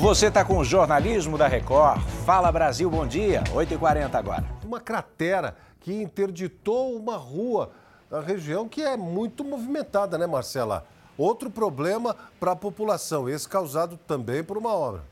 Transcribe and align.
Você 0.00 0.26
está 0.26 0.44
com 0.44 0.58
o 0.58 0.64
jornalismo 0.64 1.36
da 1.36 1.48
Record. 1.48 2.00
Fala 2.24 2.52
Brasil, 2.52 2.88
bom 2.88 3.04
dia. 3.04 3.42
8h40 3.52 4.14
agora. 4.14 4.44
Uma 4.64 4.78
cratera 4.78 5.56
que 5.80 5.92
interditou 5.92 6.96
uma 6.96 7.16
rua 7.16 7.72
da 8.08 8.20
região 8.20 8.68
que 8.68 8.80
é 8.80 8.96
muito 8.96 9.42
movimentada, 9.42 10.16
né, 10.16 10.24
Marcela? 10.24 10.86
Outro 11.16 11.50
problema 11.50 12.14
para 12.38 12.52
a 12.52 12.56
população, 12.56 13.28
esse 13.28 13.48
causado 13.48 13.98
também 14.06 14.44
por 14.44 14.56
uma 14.56 14.72
obra. 14.72 15.02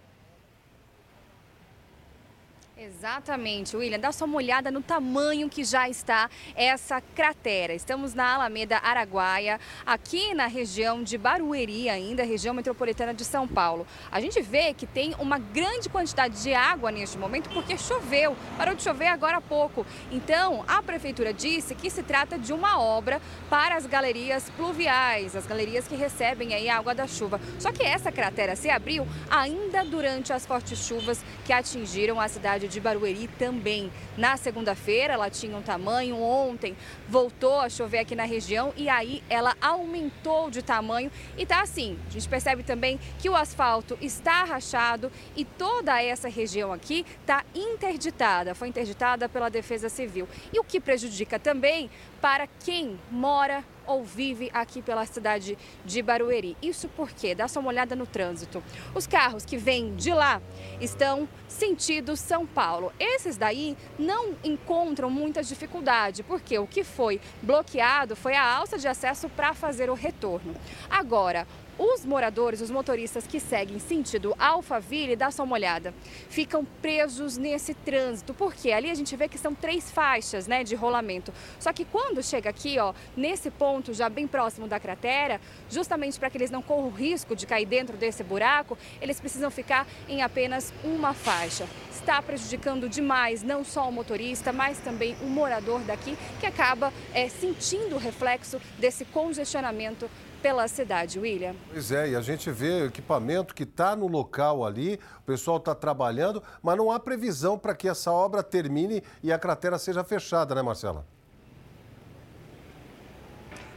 Exatamente, 2.78 3.74
William. 3.74 3.98
Dá 3.98 4.12
só 4.12 4.26
uma 4.26 4.36
olhada 4.36 4.70
no 4.70 4.82
tamanho 4.82 5.48
que 5.48 5.64
já 5.64 5.88
está 5.88 6.28
essa 6.54 7.00
cratera. 7.00 7.72
Estamos 7.72 8.12
na 8.12 8.34
Alameda 8.34 8.76
Araguaia, 8.76 9.58
aqui 9.86 10.34
na 10.34 10.46
região 10.46 11.02
de 11.02 11.16
Barueri, 11.16 11.88
ainda, 11.88 12.22
região 12.22 12.52
metropolitana 12.52 13.14
de 13.14 13.24
São 13.24 13.48
Paulo. 13.48 13.86
A 14.12 14.20
gente 14.20 14.42
vê 14.42 14.74
que 14.74 14.86
tem 14.86 15.14
uma 15.18 15.38
grande 15.38 15.88
quantidade 15.88 16.42
de 16.42 16.52
água 16.52 16.90
neste 16.90 17.16
momento 17.16 17.48
porque 17.48 17.78
choveu. 17.78 18.36
Parou 18.58 18.74
de 18.74 18.82
chover 18.82 19.06
agora 19.06 19.38
há 19.38 19.40
pouco. 19.40 19.86
Então, 20.12 20.62
a 20.68 20.82
prefeitura 20.82 21.32
disse 21.32 21.74
que 21.74 21.88
se 21.88 22.02
trata 22.02 22.38
de 22.38 22.52
uma 22.52 22.78
obra 22.78 23.22
para 23.48 23.76
as 23.76 23.86
galerias 23.86 24.50
pluviais, 24.50 25.34
as 25.34 25.46
galerias 25.46 25.88
que 25.88 25.96
recebem 25.96 26.52
aí 26.52 26.68
a 26.68 26.76
água 26.76 26.94
da 26.94 27.06
chuva. 27.06 27.40
Só 27.58 27.72
que 27.72 27.82
essa 27.82 28.12
cratera 28.12 28.54
se 28.54 28.68
abriu 28.68 29.08
ainda 29.30 29.82
durante 29.82 30.30
as 30.30 30.44
fortes 30.44 30.78
chuvas 30.86 31.24
que 31.46 31.54
atingiram 31.54 32.20
a 32.20 32.28
cidade 32.28 32.65
de 32.68 32.80
Barueri 32.80 33.28
também. 33.38 33.90
Na 34.16 34.36
segunda-feira 34.36 35.14
ela 35.14 35.30
tinha 35.30 35.56
um 35.56 35.62
tamanho, 35.62 36.16
ontem 36.16 36.76
voltou 37.08 37.60
a 37.60 37.68
chover 37.68 37.98
aqui 37.98 38.14
na 38.14 38.24
região 38.24 38.72
e 38.76 38.88
aí 38.88 39.22
ela 39.28 39.54
aumentou 39.60 40.50
de 40.50 40.62
tamanho 40.62 41.10
e 41.36 41.44
tá 41.44 41.60
assim. 41.62 41.98
A 42.08 42.10
gente 42.10 42.28
percebe 42.28 42.62
também 42.62 42.98
que 43.18 43.28
o 43.28 43.36
asfalto 43.36 43.96
está 44.00 44.44
rachado 44.44 45.10
e 45.36 45.44
toda 45.44 46.02
essa 46.02 46.28
região 46.28 46.72
aqui 46.72 47.04
está 47.20 47.44
interditada, 47.54 48.54
foi 48.54 48.68
interditada 48.68 49.28
pela 49.28 49.48
Defesa 49.48 49.88
Civil. 49.88 50.28
E 50.52 50.58
o 50.58 50.64
que 50.64 50.80
prejudica 50.80 51.38
também 51.38 51.90
para 52.20 52.46
quem 52.46 52.98
mora 53.10 53.64
ou 53.86 54.04
vive 54.04 54.50
aqui 54.52 54.82
pela 54.82 55.04
cidade 55.06 55.56
de 55.84 56.02
Barueri. 56.02 56.56
Isso 56.62 56.88
porque, 56.96 57.34
dá 57.34 57.48
só 57.48 57.60
uma 57.60 57.68
olhada 57.68 57.94
no 57.96 58.06
trânsito. 58.06 58.62
Os 58.94 59.06
carros 59.06 59.44
que 59.44 59.56
vêm 59.56 59.94
de 59.94 60.12
lá 60.12 60.40
estão 60.80 61.28
sentido 61.48 62.16
São 62.16 62.46
Paulo. 62.46 62.92
Esses 62.98 63.36
daí 63.36 63.76
não 63.98 64.34
encontram 64.44 65.10
muita 65.10 65.42
dificuldade, 65.42 66.22
porque 66.22 66.58
o 66.58 66.66
que 66.66 66.84
foi 66.84 67.20
bloqueado 67.42 68.16
foi 68.16 68.34
a 68.34 68.44
alça 68.44 68.78
de 68.78 68.88
acesso 68.88 69.28
para 69.28 69.54
fazer 69.54 69.90
o 69.90 69.94
retorno. 69.94 70.54
Agora, 70.90 71.46
os 71.78 72.04
moradores, 72.04 72.60
os 72.60 72.70
motoristas 72.70 73.26
que 73.26 73.38
seguem 73.38 73.78
sentido 73.78 74.34
Alphaville, 74.38 75.16
dá 75.16 75.30
só 75.30 75.44
uma 75.44 75.54
olhada, 75.54 75.94
ficam 76.28 76.64
presos 76.80 77.36
nesse 77.36 77.74
trânsito, 77.74 78.32
porque 78.34 78.72
ali 78.72 78.90
a 78.90 78.94
gente 78.94 79.14
vê 79.16 79.28
que 79.28 79.38
são 79.38 79.54
três 79.54 79.90
faixas 79.90 80.46
né, 80.46 80.64
de 80.64 80.74
rolamento. 80.74 81.32
Só 81.58 81.72
que 81.72 81.84
quando 81.84 82.22
chega 82.22 82.50
aqui, 82.50 82.78
ó, 82.78 82.94
nesse 83.16 83.50
ponto, 83.50 83.92
já 83.92 84.08
bem 84.08 84.26
próximo 84.26 84.66
da 84.66 84.80
cratera, 84.80 85.40
justamente 85.68 86.18
para 86.18 86.30
que 86.30 86.38
eles 86.38 86.50
não 86.50 86.62
corram 86.62 86.88
o 86.88 86.90
risco 86.90 87.36
de 87.36 87.46
cair 87.46 87.66
dentro 87.66 87.96
desse 87.96 88.22
buraco, 88.22 88.78
eles 89.00 89.20
precisam 89.20 89.50
ficar 89.50 89.86
em 90.08 90.22
apenas 90.22 90.72
uma 90.84 91.12
faixa. 91.12 91.66
Está 91.90 92.22
prejudicando 92.22 92.88
demais 92.88 93.42
não 93.42 93.64
só 93.64 93.88
o 93.88 93.92
motorista, 93.92 94.52
mas 94.52 94.78
também 94.78 95.16
o 95.22 95.26
morador 95.26 95.80
daqui, 95.80 96.16
que 96.38 96.46
acaba 96.46 96.92
é, 97.12 97.28
sentindo 97.28 97.96
o 97.96 97.98
reflexo 97.98 98.60
desse 98.78 99.04
congestionamento 99.06 100.08
pela 100.42 100.68
cidade, 100.68 101.18
William. 101.18 101.54
Pois 101.72 101.90
é, 101.90 102.10
e 102.10 102.16
a 102.16 102.20
gente 102.20 102.50
vê 102.50 102.82
o 102.82 102.86
equipamento 102.86 103.54
que 103.54 103.62
está 103.62 103.96
no 103.96 104.06
local 104.06 104.64
ali, 104.64 104.98
o 105.18 105.22
pessoal 105.22 105.56
está 105.56 105.74
trabalhando, 105.74 106.42
mas 106.62 106.76
não 106.76 106.90
há 106.90 107.00
previsão 107.00 107.58
para 107.58 107.74
que 107.74 107.88
essa 107.88 108.12
obra 108.12 108.42
termine 108.42 109.02
e 109.22 109.32
a 109.32 109.38
cratera 109.38 109.78
seja 109.78 110.04
fechada, 110.04 110.54
né, 110.54 110.62
Marcela? 110.62 111.04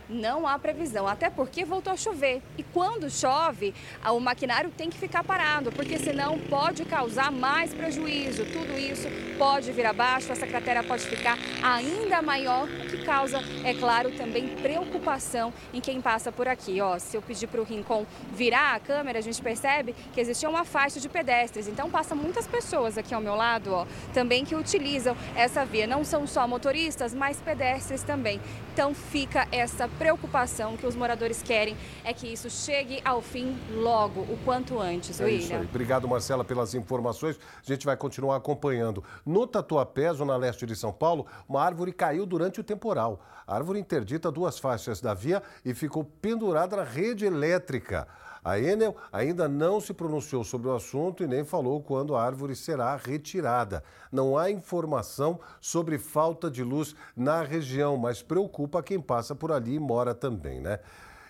Não 0.09 0.47
há 0.47 0.57
previsão, 0.57 1.07
até 1.07 1.29
porque 1.29 1.63
voltou 1.63 1.93
a 1.93 1.97
chover. 1.97 2.41
E 2.57 2.63
quando 2.63 3.09
chove, 3.09 3.73
o 4.05 4.19
maquinário 4.19 4.71
tem 4.71 4.89
que 4.89 4.97
ficar 4.97 5.23
parado, 5.23 5.71
porque 5.71 5.97
senão 5.99 6.39
pode 6.39 6.83
causar 6.85 7.31
mais 7.31 7.73
prejuízo. 7.73 8.45
Tudo 8.45 8.77
isso 8.77 9.07
pode 9.37 9.71
vir 9.71 9.85
abaixo, 9.85 10.31
essa 10.31 10.47
cratera 10.47 10.83
pode 10.83 11.03
ficar 11.03 11.37
ainda 11.63 12.21
maior, 12.21 12.67
o 12.67 12.87
que 12.89 13.05
causa, 13.05 13.39
é 13.63 13.73
claro, 13.73 14.11
também 14.11 14.49
preocupação 14.55 15.53
em 15.73 15.79
quem 15.79 16.01
passa 16.01 16.31
por 16.31 16.47
aqui. 16.47 16.81
Ó, 16.81 16.97
se 16.97 17.15
eu 17.15 17.21
pedir 17.21 17.47
para 17.47 17.61
o 17.61 17.63
Rincon 17.63 18.05
virar 18.33 18.75
a 18.75 18.79
câmera, 18.79 19.19
a 19.19 19.21
gente 19.21 19.41
percebe 19.41 19.95
que 20.13 20.19
existe 20.19 20.45
uma 20.45 20.65
faixa 20.65 20.99
de 20.99 21.07
pedestres. 21.07 21.67
Então 21.67 21.89
passa 21.89 22.15
muitas 22.15 22.47
pessoas 22.47 22.97
aqui 22.97 23.13
ao 23.13 23.21
meu 23.21 23.35
lado, 23.35 23.73
ó, 23.73 23.85
também 24.13 24.43
que 24.43 24.55
utilizam 24.55 25.15
essa 25.35 25.65
via. 25.65 25.87
Não 25.87 26.03
são 26.03 26.25
só 26.25 26.47
motoristas, 26.47 27.13
mas 27.13 27.39
pedestres 27.41 28.03
também. 28.03 28.41
Então 28.73 28.93
fica 28.93 29.47
essa 29.51 29.87
preocupação 29.99 30.77
que 30.77 30.87
os 30.87 30.95
moradores 30.95 31.43
querem 31.43 31.75
é 32.05 32.13
que 32.13 32.25
isso 32.25 32.49
chegue 32.49 33.01
ao 33.03 33.21
fim 33.21 33.59
logo, 33.69 34.21
o 34.21 34.39
quanto 34.45 34.79
antes, 34.79 35.19
é 35.19 35.25
William. 35.25 35.39
Isso 35.39 35.53
aí. 35.53 35.65
Obrigado, 35.65 36.07
Marcela, 36.07 36.45
pelas 36.45 36.73
informações. 36.73 37.37
A 37.37 37.65
gente 37.65 37.85
vai 37.85 37.97
continuar 37.97 38.37
acompanhando. 38.37 39.03
No 39.25 39.45
Tatuapé, 39.45 40.13
zona 40.13 40.37
leste 40.37 40.65
de 40.65 40.75
São 40.75 40.93
Paulo, 40.93 41.27
uma 41.47 41.61
árvore 41.61 41.91
caiu 41.91 42.25
durante 42.25 42.61
o 42.61 42.63
temporal. 42.63 43.19
A 43.45 43.55
árvore 43.55 43.79
interdita 43.79 44.31
duas 44.31 44.57
faixas 44.57 45.01
da 45.01 45.13
via 45.13 45.43
e 45.65 45.73
ficou 45.73 46.05
pendurada 46.05 46.77
na 46.77 46.83
rede 46.83 47.25
elétrica. 47.25 48.07
A 48.43 48.59
Enel 48.59 48.95
ainda 49.11 49.47
não 49.47 49.81
se 49.81 49.93
pronunciou 49.93 50.43
sobre 50.43 50.67
o 50.69 50.75
assunto 50.75 51.23
e 51.23 51.27
nem 51.27 51.43
falou 51.43 51.81
quando 51.81 52.15
a 52.15 52.23
árvore 52.23 52.55
será 52.55 52.95
retirada. 52.95 53.83
Não 54.11 54.37
há 54.37 54.49
informação 54.49 55.39
sobre 55.59 55.97
falta 55.97 56.49
de 56.49 56.63
luz 56.63 56.95
na 57.15 57.41
região, 57.43 57.97
mas 57.97 58.21
preocupa 58.21 58.83
quem 58.83 58.99
passa 58.99 59.35
por 59.35 59.51
ali 59.51 59.75
e 59.75 59.79
mora 59.79 60.15
também, 60.15 60.61
né? 60.61 60.79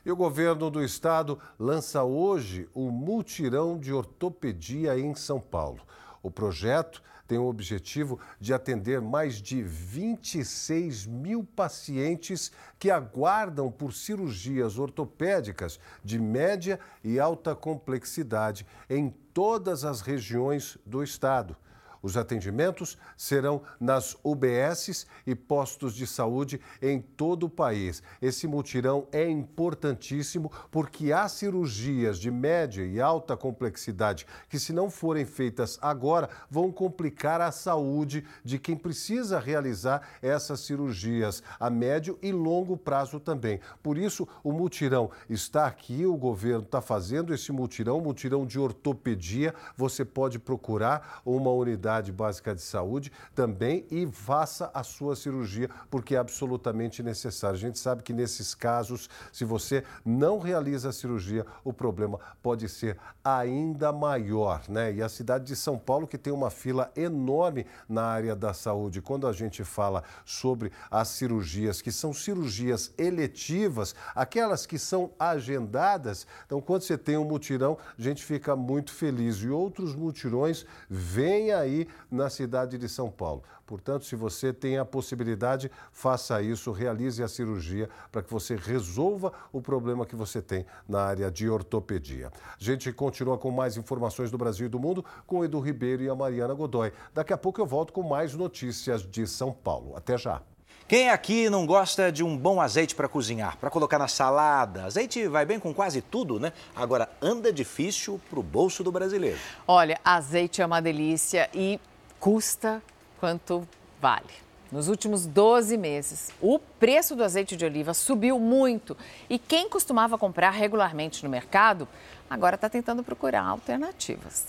E 0.06 0.12
o 0.12 0.16
governo 0.16 0.70
do 0.70 0.84
estado 0.84 1.38
lança 1.60 2.04
hoje 2.04 2.70
o 2.74 2.90
multirão 2.90 3.78
de 3.78 3.94
ortopedia 3.94 4.98
em 4.98 5.14
São 5.14 5.40
Paulo. 5.40 5.82
O 6.24 6.32
projeto 6.32 7.02
tem 7.30 7.38
o 7.38 7.46
objetivo 7.46 8.20
de 8.40 8.56
atender 8.56 9.00
mais 9.00 9.36
de 9.36 9.62
26 9.62 11.06
mil 11.06 11.44
pacientes 11.44 12.52
que 12.80 12.90
aguardam 12.90 13.72
por 13.72 13.94
cirurgias 13.94 14.80
ortopédicas 14.80 15.80
de 16.04 16.18
média 16.18 16.80
e 17.04 17.20
alta 17.20 17.56
complexidade 17.56 18.66
em 18.90 19.14
todas 19.32 19.86
as 19.86 20.02
regiões 20.02 20.76
do 20.84 21.04
estado. 21.04 21.56
Os 22.02 22.16
atendimentos 22.16 22.98
serão 23.18 23.62
nas 23.80 24.18
UBSs 24.24 25.06
e 25.28 25.36
postos 25.36 25.94
de 25.94 26.08
saúde 26.08 26.62
em 26.82 27.02
todo 27.02 27.48
o 27.48 27.50
país. 27.50 28.02
Esse 28.22 28.48
mutirão 28.48 29.08
é 29.12 29.28
importantíssimo 29.30 30.52
porque 30.72 31.12
há 31.12 31.28
cirurgias 31.28 32.18
de 32.18 32.32
média 32.32 32.86
e 32.86 33.02
alta 33.02 33.36
complexidade 33.36 34.26
que, 34.48 34.60
se 34.60 34.72
não 34.72 34.90
forem 34.90 35.26
feitas 35.26 35.78
agora, 35.82 36.30
vão 36.50 36.72
complicar 36.72 37.42
a 37.42 37.52
saúde 37.52 38.26
de 38.44 38.58
quem 38.58 38.78
precisa 38.78 39.40
realizar 39.40 40.02
essas 40.22 40.62
cirurgias 40.62 41.44
a 41.60 41.70
médio 41.70 42.18
e 42.22 42.32
longo 42.32 42.78
prazo 42.78 43.20
também. 43.20 43.60
Por 43.84 43.98
isso, 43.98 44.28
o 44.44 44.52
mutirão 44.52 45.12
está 45.30 45.66
aqui, 45.68 46.06
o 46.06 46.16
governo 46.16 46.64
está 46.64 46.82
fazendo 46.82 47.34
esse 47.34 47.52
mutirão, 47.52 48.00
mutirão 48.00 48.46
de 48.46 48.60
ortopedia. 48.60 49.54
Você 49.76 50.06
pode 50.06 50.40
procurar 50.40 51.22
uma 51.26 51.52
unidade 51.52 51.89
unidade 51.90 52.12
básica 52.12 52.54
de 52.54 52.62
saúde 52.62 53.12
também 53.34 53.86
e 53.90 54.06
faça 54.08 54.70
a 54.74 54.84
sua 54.84 55.16
cirurgia, 55.16 55.70
porque 55.90 56.16
é 56.16 56.20
absolutamente 56.20 57.02
necessário. 57.02 57.56
A 57.56 57.60
gente 57.60 57.80
sabe 57.80 58.04
que 58.04 58.14
nesses 58.14 58.54
casos, 58.54 59.10
se 59.34 59.44
você 59.44 59.84
não 60.06 60.40
realiza 60.40 60.90
a 60.90 60.94
cirurgia, 60.94 61.46
o 61.64 61.74
problema 61.74 62.20
pode 62.44 62.70
ser 62.70 62.98
ainda 63.24 63.92
maior, 63.92 64.62
né? 64.70 64.94
E 64.94 65.02
a 65.02 65.10
cidade 65.10 65.46
de 65.46 65.56
São 65.56 65.78
Paulo, 65.78 66.08
que 66.08 66.18
tem 66.18 66.32
uma 66.32 66.52
fila 66.52 66.92
enorme 66.96 67.66
na 67.88 68.04
área 68.04 68.36
da 68.36 68.54
saúde, 68.54 69.02
quando 69.02 69.28
a 69.28 69.34
gente 69.34 69.64
fala 69.64 70.04
sobre 70.24 70.72
as 70.92 71.08
cirurgias, 71.08 71.82
que 71.82 71.92
são 71.92 72.14
cirurgias 72.14 72.94
eletivas, 72.98 73.96
aquelas 74.14 74.66
que 74.66 74.78
são 74.78 75.12
agendadas, 75.20 76.28
então 76.46 76.62
quando 76.62 76.84
você 76.84 76.98
tem 76.98 77.18
um 77.18 77.26
mutirão, 77.26 77.78
a 77.98 78.02
gente 78.02 78.24
fica 78.24 78.56
muito 78.56 78.92
feliz. 78.92 79.38
E 79.38 79.50
outros 79.50 79.96
mutirões 79.96 80.66
vêm 80.90 81.52
aí 81.52 81.79
na 82.10 82.30
cidade 82.30 82.78
de 82.78 82.90
São 82.90 83.10
Paulo. 83.10 83.44
Portanto, 83.66 84.06
se 84.06 84.16
você 84.16 84.52
tem 84.52 84.78
a 84.78 84.86
possibilidade, 84.86 85.70
faça 85.92 86.42
isso, 86.42 86.72
realize 86.72 87.22
a 87.22 87.28
cirurgia 87.28 87.90
para 88.12 88.24
que 88.24 88.32
você 88.32 88.56
resolva 88.56 89.32
o 89.52 89.62
problema 89.62 90.06
que 90.06 90.16
você 90.16 90.42
tem 90.42 90.66
na 90.88 91.02
área 91.02 91.30
de 91.30 91.48
ortopedia. 91.50 92.32
A 92.60 92.64
gente 92.64 92.92
continua 92.92 93.38
com 93.38 93.52
mais 93.52 93.78
informações 93.78 94.32
do 94.32 94.38
Brasil 94.38 94.66
e 94.66 94.70
do 94.70 94.80
mundo 94.80 95.06
com 95.28 95.40
o 95.40 95.46
Edu 95.46 95.60
Ribeiro 95.60 96.02
e 96.02 96.10
a 96.10 96.16
Mariana 96.16 96.54
Godoy. 96.54 96.92
Daqui 97.14 97.32
a 97.32 97.38
pouco 97.38 97.62
eu 97.62 97.66
volto 97.66 97.94
com 97.94 98.02
mais 98.02 98.34
notícias 98.34 99.04
de 99.04 99.28
São 99.28 99.52
Paulo. 99.52 99.96
Até 99.96 100.18
já. 100.18 100.42
Quem 100.90 101.08
aqui 101.08 101.52
não 101.52 101.68
gosta 101.68 102.12
de 102.12 102.24
um 102.24 102.36
bom 102.36 102.60
azeite 102.60 102.96
para 102.96 103.08
cozinhar, 103.08 103.56
para 103.58 103.70
colocar 103.70 104.00
na 104.00 104.08
salada? 104.08 104.86
Azeite 104.86 105.28
vai 105.28 105.46
bem 105.46 105.60
com 105.60 105.72
quase 105.72 106.02
tudo, 106.02 106.40
né? 106.40 106.52
Agora, 106.76 107.08
anda 107.22 107.54
difícil 107.54 108.20
para 108.28 108.40
o 108.40 108.42
bolso 108.42 108.84
do 108.84 108.92
brasileiro. 108.92 109.38
Olha, 109.68 110.00
azeite 110.04 110.64
é 110.64 110.66
uma 110.66 110.82
delícia 110.82 111.48
e 111.54 111.80
custa 112.20 112.82
quanto 113.20 113.68
vale. 114.02 114.34
Nos 114.72 114.88
últimos 114.88 115.28
12 115.28 115.78
meses, 115.78 116.32
o 116.42 116.58
preço 116.58 117.16
do 117.16 117.24
azeite 117.24 117.56
de 117.56 117.64
oliva 117.64 117.94
subiu 117.94 118.40
muito 118.40 118.98
e 119.30 119.38
quem 119.38 119.70
costumava 119.70 120.18
comprar 120.18 120.50
regularmente 120.50 121.24
no 121.24 121.30
mercado 121.30 121.88
agora 122.28 122.56
está 122.56 122.68
tentando 122.68 123.04
procurar 123.04 123.44
alternativas. 123.44 124.48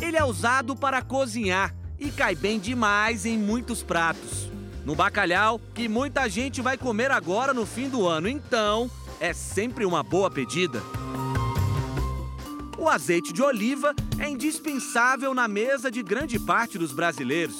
Ele 0.00 0.16
é 0.16 0.22
usado 0.22 0.76
para 0.76 1.02
cozinhar 1.02 1.74
e 1.98 2.10
cai 2.10 2.34
bem 2.34 2.58
demais 2.58 3.26
em 3.26 3.36
muitos 3.36 3.82
pratos. 3.82 4.50
No 4.84 4.94
bacalhau, 4.94 5.60
que 5.74 5.88
muita 5.88 6.28
gente 6.28 6.62
vai 6.62 6.78
comer 6.78 7.10
agora 7.10 7.52
no 7.52 7.66
fim 7.66 7.88
do 7.88 8.06
ano, 8.06 8.28
então 8.28 8.90
é 9.20 9.32
sempre 9.32 9.84
uma 9.84 10.02
boa 10.02 10.30
pedida. 10.30 10.80
O 12.78 12.88
azeite 12.88 13.32
de 13.32 13.42
oliva 13.42 13.94
é 14.18 14.28
indispensável 14.28 15.34
na 15.34 15.48
mesa 15.48 15.90
de 15.90 16.02
grande 16.02 16.38
parte 16.38 16.78
dos 16.78 16.92
brasileiros. 16.92 17.56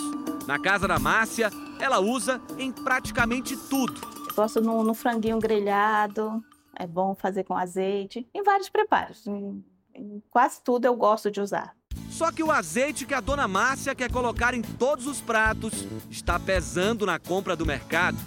Na 0.46 0.58
casa 0.58 0.87
da 0.87 0.99
Márcia, 0.99 1.50
ela 1.81 1.99
usa 1.99 2.41
em 2.56 2.73
praticamente 2.73 3.56
tudo. 3.69 4.00
Gosto 4.34 4.61
no, 4.61 4.82
no 4.84 4.94
franguinho 4.94 5.38
grelhado, 5.38 6.43
é 6.75 6.87
bom 6.87 7.14
fazer 7.14 7.44
com 7.44 7.55
azeite, 7.55 8.26
em 8.32 8.43
vários 8.43 8.69
preparos. 8.69 9.26
Em, 9.26 9.64
em 9.93 10.23
quase 10.31 10.62
tudo 10.62 10.84
eu 10.84 10.94
gosto 10.94 11.31
de 11.31 11.41
usar. 11.41 11.76
Só 12.19 12.32
que 12.32 12.43
o 12.43 12.50
azeite 12.50 13.06
que 13.06 13.15
a 13.15 13.20
dona 13.20 13.47
Márcia 13.47 13.94
quer 13.94 14.11
colocar 14.11 14.53
em 14.53 14.61
todos 14.61 15.06
os 15.06 15.20
pratos 15.20 15.73
está 16.11 16.37
pesando 16.37 17.06
na 17.06 17.17
compra 17.17 17.55
do 17.55 17.65
mercado. 17.65 18.19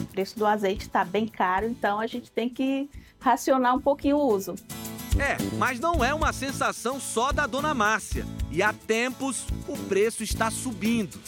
O 0.00 0.06
preço 0.06 0.38
do 0.38 0.46
azeite 0.46 0.86
está 0.86 1.04
bem 1.04 1.28
caro, 1.28 1.66
então 1.66 2.00
a 2.00 2.06
gente 2.06 2.30
tem 2.30 2.48
que 2.48 2.88
racionar 3.20 3.76
um 3.76 3.80
pouquinho 3.82 4.16
o 4.16 4.26
uso. 4.26 4.54
É, 5.20 5.36
mas 5.58 5.78
não 5.78 6.02
é 6.02 6.14
uma 6.14 6.32
sensação 6.32 6.98
só 6.98 7.32
da 7.32 7.46
dona 7.46 7.74
Márcia. 7.74 8.24
E 8.50 8.62
há 8.62 8.72
tempos 8.72 9.44
o 9.68 9.76
preço 9.76 10.22
está 10.22 10.50
subindo. 10.50 11.20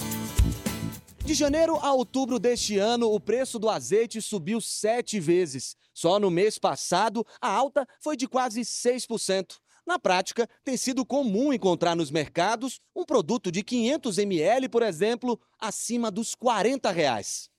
De 1.22 1.34
janeiro 1.34 1.76
a 1.82 1.92
outubro 1.92 2.38
deste 2.38 2.78
ano, 2.78 3.12
o 3.12 3.20
preço 3.20 3.58
do 3.58 3.68
azeite 3.68 4.22
subiu 4.22 4.58
sete 4.58 5.20
vezes. 5.20 5.76
Só 5.92 6.18
no 6.18 6.30
mês 6.30 6.58
passado, 6.58 7.26
a 7.42 7.48
alta 7.50 7.86
foi 8.00 8.16
de 8.16 8.26
quase 8.26 8.62
6%. 8.62 9.58
Na 9.86 9.98
prática, 9.98 10.48
tem 10.64 10.76
sido 10.76 11.04
comum 11.04 11.52
encontrar 11.52 11.94
nos 11.94 12.10
mercados 12.10 12.80
um 12.96 13.04
produto 13.04 13.52
de 13.52 13.62
500 13.62 14.18
ml, 14.18 14.68
por 14.68 14.82
exemplo, 14.82 15.38
acima 15.60 16.10
dos 16.10 16.34
40 16.34 16.90
reais. 16.90 17.50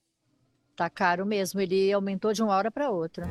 Tá 0.74 0.90
caro 0.90 1.24
mesmo, 1.24 1.60
ele 1.60 1.92
aumentou 1.92 2.32
de 2.32 2.42
uma 2.42 2.54
hora 2.54 2.70
para 2.70 2.90
outra. 2.90 3.26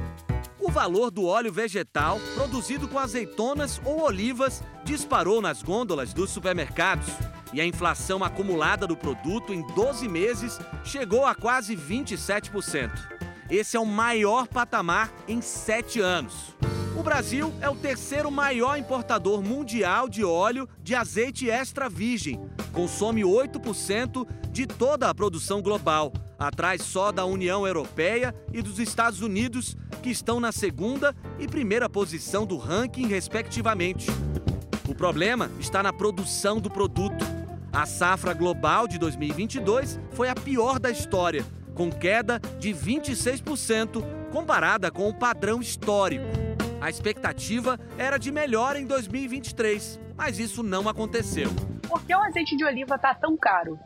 O 0.60 0.72
valor 0.72 1.12
do 1.12 1.26
óleo 1.26 1.52
vegetal, 1.52 2.20
produzido 2.34 2.88
com 2.88 2.98
azeitonas 2.98 3.80
ou 3.86 4.02
olivas, 4.02 4.64
disparou 4.84 5.42
nas 5.42 5.62
gôndolas 5.62 6.14
dos 6.14 6.32
supermercados. 6.32 7.08
E 7.54 7.62
a 7.62 7.66
inflação 7.66 8.24
acumulada 8.24 8.88
do 8.88 8.98
produto 8.98 9.54
em 9.54 9.62
12 9.76 10.08
meses 10.08 10.58
chegou 10.84 11.26
a 11.26 11.36
quase 11.36 11.76
27%. 11.76 13.15
Esse 13.50 13.78
é 13.78 13.80
o 13.80 13.86
maior 13.86 14.48
patamar 14.48 15.14
em 15.28 15.40
sete 15.40 16.00
anos. 16.00 16.56
O 16.98 17.04
Brasil 17.04 17.54
é 17.62 17.70
o 17.70 17.76
terceiro 17.76 18.32
maior 18.32 18.76
importador 18.76 19.44
mundial 19.44 20.10
de 20.10 20.24
óleo 20.24 20.68
de 20.82 20.96
azeite 20.96 21.48
extra 21.50 21.88
virgem. 21.88 22.40
Consome 22.74 23.22
8% 23.22 24.28
de 24.50 24.66
toda 24.66 25.10
a 25.10 25.14
produção 25.14 25.62
global, 25.62 26.12
atrás 26.40 26.82
só 26.82 27.12
da 27.12 27.24
União 27.24 27.68
Europeia 27.68 28.34
e 28.52 28.64
dos 28.64 28.80
Estados 28.80 29.22
Unidos, 29.22 29.78
que 30.02 30.10
estão 30.10 30.40
na 30.40 30.52
segunda 30.52 31.16
e 31.38 31.48
primeira 31.48 31.88
posição 31.88 32.48
do 32.48 32.58
ranking, 32.58 33.06
respectivamente. 33.06 34.08
O 34.88 34.96
problema 34.96 35.52
está 35.60 35.84
na 35.84 35.94
produção 35.94 36.60
do 36.60 36.72
produto. 36.72 37.24
A 37.72 37.86
safra 37.86 38.34
global 38.34 38.88
de 38.88 38.98
2022 38.98 40.00
foi 40.12 40.30
a 40.30 40.36
pior 40.36 40.80
da 40.80 40.90
história, 40.90 41.46
com 41.76 41.92
queda 41.92 42.40
de 42.58 42.74
26% 42.74 44.02
comparada 44.32 44.90
com 44.90 45.08
o 45.10 45.14
padrão 45.14 45.62
histórico. 45.62 46.26
A 46.82 46.90
expectativa 46.90 47.78
era 47.98 48.18
de 48.18 48.32
melhora 48.32 48.80
em 48.80 48.86
2023, 48.86 50.00
mas 50.16 50.40
isso 50.40 50.64
não 50.64 50.88
aconteceu. 50.88 51.50
Por 51.88 52.04
que 52.06 52.16
o 52.16 52.20
azeite 52.20 52.56
de 52.56 52.64
oliva 52.64 52.96
está 52.96 53.14
tão 53.14 53.38
caro? 53.38 53.78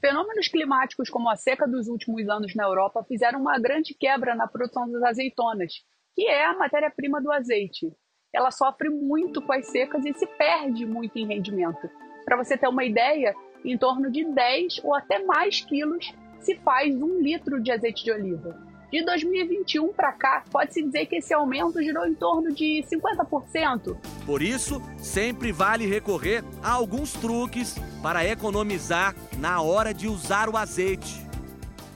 Fenômenos 0.00 0.48
climáticos 0.48 1.08
como 1.08 1.28
a 1.28 1.36
seca 1.36 1.66
dos 1.66 1.88
últimos 1.88 2.28
anos 2.28 2.54
na 2.54 2.64
Europa 2.64 3.04
fizeram 3.06 3.40
uma 3.40 3.58
grande 3.58 3.94
quebra 3.94 4.34
na 4.34 4.46
produção 4.46 4.90
das 4.90 5.02
azeitonas, 5.02 5.72
que 6.14 6.26
é 6.26 6.46
a 6.46 6.56
matéria-prima 6.56 7.20
do 7.20 7.32
azeite. 7.32 7.92
Ela 8.32 8.50
sofre 8.50 8.90
muito 8.90 9.40
com 9.42 9.52
as 9.52 9.66
secas 9.66 10.04
e 10.04 10.12
se 10.14 10.26
perde 10.26 10.86
muito 10.86 11.16
em 11.18 11.26
rendimento. 11.26 11.88
Para 12.24 12.36
você 12.36 12.56
ter 12.56 12.68
uma 12.68 12.84
ideia, 12.84 13.34
em 13.64 13.76
torno 13.76 14.10
de 14.10 14.24
10 14.24 14.80
ou 14.84 14.94
até 14.94 15.24
mais 15.24 15.60
quilos 15.60 16.12
se 16.40 16.56
faz 16.56 16.94
um 16.94 17.20
litro 17.20 17.62
de 17.62 17.70
azeite 17.72 18.04
de 18.04 18.12
oliva. 18.12 18.68
De 18.90 19.04
2021 19.04 19.92
para 19.92 20.12
cá, 20.12 20.44
pode-se 20.50 20.82
dizer 20.82 21.04
que 21.04 21.16
esse 21.16 21.34
aumento 21.34 21.82
girou 21.82 22.06
em 22.06 22.14
torno 22.14 22.54
de 22.54 22.82
50%. 22.90 23.98
Por 24.24 24.40
isso, 24.40 24.80
sempre 24.96 25.52
vale 25.52 25.86
recorrer 25.86 26.42
a 26.62 26.72
alguns 26.72 27.12
truques 27.12 27.76
para 28.02 28.24
economizar 28.24 29.14
na 29.38 29.60
hora 29.60 29.92
de 29.92 30.08
usar 30.08 30.48
o 30.48 30.56
azeite. 30.56 31.26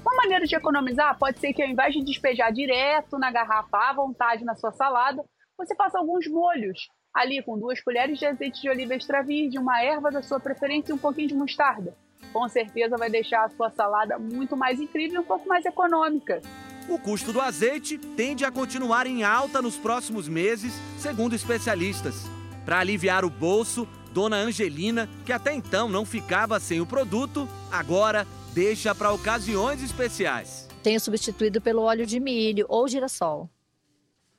Uma 0.03 0.17
maneira 0.17 0.45
de 0.45 0.55
economizar 0.55 1.19
pode 1.19 1.39
ser 1.39 1.55
que 1.55 1.63
ao 1.63 1.69
invés 1.69 1.95
de 1.95 2.05
despejar 2.05 2.53
direto 2.53 3.19
na 3.19 3.31
garrafa 3.31 3.79
à 3.79 3.95
vontade 3.95 4.45
na 4.45 4.55
sua 4.55 4.73
salada, 4.73 5.25
você 5.57 5.75
faça 5.75 5.99
alguns 5.99 6.27
molhos. 6.27 6.91
Ali 7.15 7.43
com 7.43 7.59
duas 7.59 7.81
colheres 7.81 8.19
de 8.19 8.27
azeite 8.27 8.61
de 8.61 8.69
oliva 8.69 8.95
extra 8.95 9.23
virgem, 9.23 9.59
uma 9.59 9.83
erva 9.83 10.11
da 10.11 10.23
sua 10.23 10.39
preferência 10.39 10.93
e 10.93 10.95
um 10.95 10.99
pouquinho 10.99 11.29
de 11.29 11.35
mostarda. 11.35 11.97
Com 12.33 12.49
certeza 12.49 12.97
vai 12.97 13.11
deixar 13.11 13.45
a 13.45 13.49
sua 13.51 13.71
salada 13.71 14.19
muito 14.19 14.57
mais 14.57 14.81
incrível 14.81 15.21
e 15.21 15.25
um 15.25 15.27
pouco 15.27 15.49
mais 15.49 15.65
econômica. 15.65 16.41
O 16.89 16.99
custo 16.99 17.33
do 17.33 17.41
azeite 17.41 17.99
tende 17.99 18.45
a 18.45 18.51
continuar 18.51 19.07
em 19.07 19.23
alta 19.23 19.63
nos 19.63 19.77
próximos 19.77 20.27
meses, 20.27 20.73
segundo 20.99 21.35
especialistas. 21.35 22.25
Para 22.65 22.79
aliviar 22.79 23.25
o 23.25 23.31
bolso, 23.31 23.87
Dona 24.13 24.37
Angelina, 24.37 25.09
que 25.25 25.33
até 25.33 25.55
então 25.55 25.89
não 25.89 26.05
ficava 26.05 26.59
sem 26.59 26.81
o 26.81 26.87
produto, 26.87 27.49
agora 27.71 28.27
deixa 28.53 28.95
para 28.95 29.13
ocasiões 29.13 29.83
especiais. 29.83 30.69
Tenho 30.83 31.01
substituído 31.01 31.61
pelo 31.61 31.83
óleo 31.83 32.05
de 32.05 32.19
milho 32.19 32.67
ou 32.69 32.89
girassol, 32.89 33.49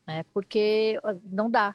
né? 0.06 0.26
porque 0.34 1.00
não 1.32 1.50
dá 1.50 1.74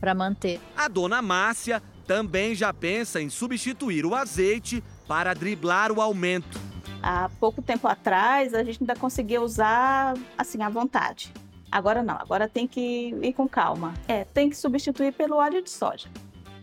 para 0.00 0.14
manter. 0.14 0.60
A 0.76 0.86
Dona 0.88 1.20
Márcia 1.20 1.82
também 2.06 2.54
já 2.54 2.72
pensa 2.72 3.20
em 3.20 3.28
substituir 3.28 4.06
o 4.06 4.14
azeite 4.14 4.82
para 5.06 5.34
driblar 5.34 5.92
o 5.92 6.00
aumento 6.00 6.60
há 7.04 7.28
pouco 7.38 7.60
tempo 7.60 7.86
atrás 7.86 8.54
a 8.54 8.64
gente 8.64 8.78
ainda 8.80 8.96
conseguia 8.96 9.42
usar 9.42 10.14
assim 10.38 10.62
à 10.62 10.70
vontade. 10.70 11.30
Agora 11.70 12.02
não, 12.02 12.14
agora 12.14 12.48
tem 12.48 12.66
que 12.66 13.14
ir 13.20 13.34
com 13.34 13.46
calma. 13.46 13.92
É, 14.08 14.24
tem 14.24 14.48
que 14.48 14.56
substituir 14.56 15.12
pelo 15.12 15.36
óleo 15.36 15.62
de 15.62 15.68
soja, 15.68 16.08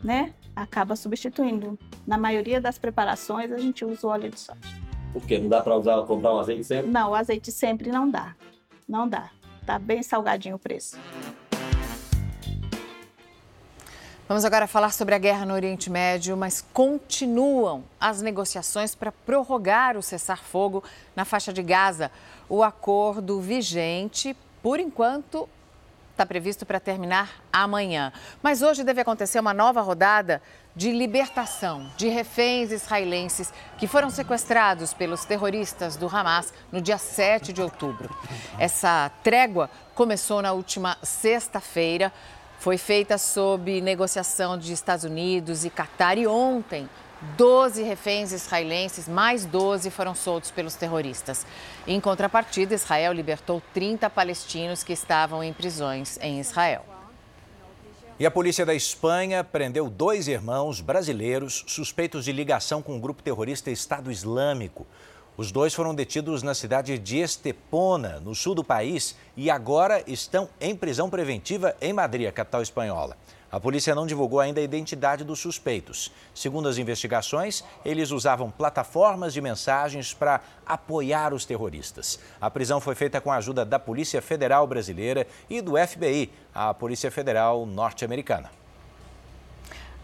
né? 0.04 0.34
Acaba 0.56 0.96
substituindo. 0.96 1.78
Na 2.08 2.18
maioria 2.18 2.60
das 2.60 2.80
preparações 2.80 3.52
a 3.52 3.58
gente 3.58 3.86
usa 3.86 4.08
o 4.08 4.10
óleo 4.10 4.32
de 4.32 4.40
soja. 4.40 4.60
Por 5.14 5.24
quê? 5.24 5.38
Não 5.38 5.50
dá 5.50 5.62
para 5.62 5.78
usar 5.78 6.02
comprar 6.04 6.34
um 6.34 6.40
azeite 6.40 6.64
sempre? 6.64 6.90
Não, 6.90 7.12
o 7.12 7.16
azeite 7.16 7.52
sempre 7.52 7.92
não 7.92 8.10
dá. 8.10 8.36
Não 8.88 9.08
dá. 9.08 9.30
Tá 9.66 9.78
bem 9.78 10.02
salgadinho 10.02 10.56
o 10.56 10.60
preço. 10.60 10.98
Vamos 14.32 14.46
agora 14.46 14.66
falar 14.66 14.94
sobre 14.94 15.14
a 15.14 15.18
guerra 15.18 15.46
no 15.46 15.54
Oriente 15.54 15.90
Médio, 15.90 16.38
mas 16.38 16.64
continuam 16.72 17.84
as 18.00 18.22
negociações 18.22 18.96
para 18.96 19.12
prorrogar 19.12 19.98
o 19.98 20.02
cessar-fogo 20.02 20.82
na 21.14 21.26
faixa 21.26 21.52
de 21.52 21.62
Gaza. 21.62 22.10
O 22.48 22.64
acordo 22.64 23.42
vigente, 23.42 24.34
por 24.64 24.80
enquanto, 24.80 25.50
está 26.12 26.26
previsto 26.26 26.66
para 26.66 26.80
terminar 26.80 27.42
amanhã. 27.52 28.14
Mas 28.42 28.62
hoje 28.62 28.86
deve 28.86 29.02
acontecer 29.02 29.38
uma 29.38 29.54
nova 29.54 29.82
rodada 29.82 30.42
de 30.74 30.94
libertação 30.94 31.92
de 31.98 32.08
reféns 32.08 32.72
israelenses 32.72 33.54
que 33.78 33.86
foram 33.86 34.10
sequestrados 34.10 34.94
pelos 34.94 35.26
terroristas 35.26 35.98
do 35.98 36.08
Hamas 36.08 36.54
no 36.72 36.80
dia 36.80 36.98
7 36.98 37.52
de 37.52 37.62
outubro. 37.62 38.10
Essa 38.58 39.12
trégua 39.24 39.70
começou 39.94 40.42
na 40.42 40.54
última 40.54 40.98
sexta-feira 41.04 42.14
foi 42.62 42.78
feita 42.78 43.18
sob 43.18 43.82
negociação 43.82 44.56
de 44.56 44.72
Estados 44.72 45.04
Unidos 45.04 45.66
e 45.66 45.70
Catar 45.72 46.16
e 46.20 46.28
ontem 46.28 46.88
12 47.36 47.82
reféns 47.82 48.32
israelenses, 48.32 49.08
mais 49.08 49.46
12 49.46 49.90
foram 49.90 50.14
soltos 50.14 50.52
pelos 50.52 50.76
terroristas. 50.76 51.44
Em 51.88 52.00
contrapartida, 52.00 52.76
Israel 52.76 53.14
libertou 53.14 53.64
30 53.74 54.08
palestinos 54.12 54.84
que 54.84 54.94
estavam 54.94 55.44
em 55.44 55.52
prisões 55.52 56.20
em 56.22 56.40
Israel. 56.40 56.86
E 58.20 58.28
a 58.28 58.30
polícia 58.30 58.64
da 58.64 58.76
Espanha 58.76 59.44
prendeu 59.44 59.90
dois 59.90 60.28
irmãos 60.28 60.82
brasileiros 60.82 61.64
suspeitos 61.66 62.26
de 62.26 62.32
ligação 62.32 62.80
com 62.80 62.96
o 62.96 63.00
grupo 63.00 63.24
terrorista 63.24 63.72
Estado 63.72 64.12
Islâmico. 64.12 64.86
Os 65.38 65.52
dois 65.52 65.74
foram 65.74 65.96
detidos 65.96 66.44
na 66.44 66.54
cidade 66.54 66.98
de 67.00 67.18
Estepona, 67.18 68.20
no 68.20 68.36
sul 68.36 68.54
do 68.54 68.64
país, 68.64 69.16
e 69.36 69.50
agora 69.50 70.04
estão 70.06 70.50
em 70.60 70.76
prisão 70.76 71.10
preventiva 71.10 71.74
em 71.80 71.94
Madrid, 71.94 72.28
a 72.28 72.32
capital 72.32 72.62
espanhola. 72.62 73.16
A 73.50 73.60
polícia 73.60 73.96
não 73.96 74.06
divulgou 74.06 74.40
ainda 74.40 74.62
a 74.62 74.64
identidade 74.64 75.24
dos 75.24 75.40
suspeitos. 75.40 76.12
Segundo 76.34 76.68
as 76.68 76.78
investigações, 76.78 77.64
eles 77.84 78.12
usavam 78.12 78.50
plataformas 78.50 79.34
de 79.34 79.42
mensagens 79.42 80.14
para 80.14 80.42
apoiar 80.66 81.34
os 81.34 81.46
terroristas. 81.46 82.20
A 82.40 82.50
prisão 82.50 82.80
foi 82.80 82.96
feita 82.96 83.20
com 83.20 83.32
a 83.32 83.38
ajuda 83.38 83.66
da 83.66 83.80
Polícia 83.80 84.22
Federal 84.22 84.66
Brasileira 84.68 85.28
e 85.50 85.62
do 85.62 85.74
FBI, 85.76 86.32
a 86.54 86.74
Polícia 86.74 87.12
Federal 87.12 87.66
Norte-Americana. 87.66 88.50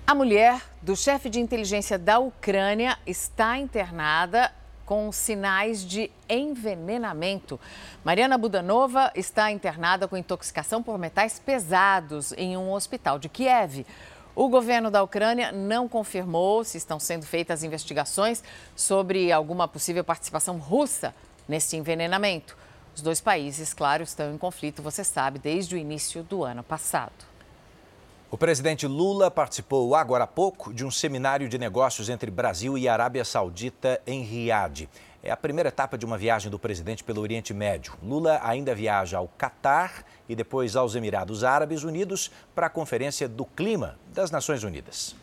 A 0.05 0.15
mulher 0.15 0.61
do 0.81 0.95
chefe 0.95 1.29
de 1.29 1.39
inteligência 1.39 1.97
da 1.97 2.17
Ucrânia 2.17 2.97
está 3.05 3.57
internada 3.57 4.51
com 4.87 5.11
sinais 5.11 5.85
de 5.85 6.09
envenenamento. 6.29 7.59
Mariana 8.05 8.37
Budanova 8.37 9.11
está 9.13 9.51
internada 9.51 10.07
com 10.07 10.15
intoxicação 10.15 10.81
por 10.81 10.97
metais 10.97 11.37
pesados 11.37 12.31
em 12.31 12.55
um 12.55 12.71
hospital 12.71 13.19
de 13.19 13.27
Kiev. 13.27 13.85
O 14.33 14.47
governo 14.47 14.89
da 14.89 15.03
Ucrânia 15.03 15.51
não 15.51 15.89
confirmou 15.89 16.63
se 16.63 16.77
estão 16.77 17.01
sendo 17.01 17.25
feitas 17.25 17.63
investigações 17.63 18.41
sobre 18.77 19.29
alguma 19.29 19.67
possível 19.67 20.05
participação 20.05 20.57
russa 20.57 21.13
nesse 21.49 21.75
envenenamento. 21.75 22.55
Os 22.95 23.01
dois 23.01 23.19
países, 23.19 23.73
claro, 23.73 24.03
estão 24.03 24.33
em 24.33 24.37
conflito, 24.37 24.81
você 24.81 25.03
sabe, 25.03 25.37
desde 25.37 25.75
o 25.75 25.77
início 25.77 26.23
do 26.23 26.45
ano 26.45 26.63
passado. 26.63 27.26
O 28.29 28.37
presidente 28.37 28.85
Lula 28.85 29.31
participou 29.31 29.95
agora 29.95 30.25
há 30.25 30.27
pouco 30.27 30.73
de 30.73 30.83
um 30.83 30.91
seminário 30.91 31.47
de 31.47 31.57
negócios 31.57 32.09
entre 32.09 32.29
Brasil 32.29 32.77
e 32.77 32.85
Arábia 32.85 33.23
Saudita 33.23 34.01
em 34.05 34.21
Riad. 34.21 34.89
É 35.23 35.31
a 35.31 35.37
primeira 35.37 35.69
etapa 35.69 35.97
de 35.97 36.05
uma 36.05 36.17
viagem 36.17 36.51
do 36.51 36.59
presidente 36.59 37.05
pelo 37.05 37.21
Oriente 37.21 37.53
Médio. 37.53 37.93
Lula 38.03 38.41
ainda 38.43 38.75
viaja 38.75 39.17
ao 39.17 39.29
Catar 39.29 40.03
e 40.27 40.35
depois 40.35 40.75
aos 40.75 40.93
Emirados 40.93 41.45
Árabes 41.45 41.85
Unidos 41.85 42.29
para 42.53 42.67
a 42.67 42.69
Conferência 42.69 43.29
do 43.29 43.45
Clima 43.45 43.97
das 44.13 44.29
Nações 44.29 44.61
Unidas. 44.61 45.15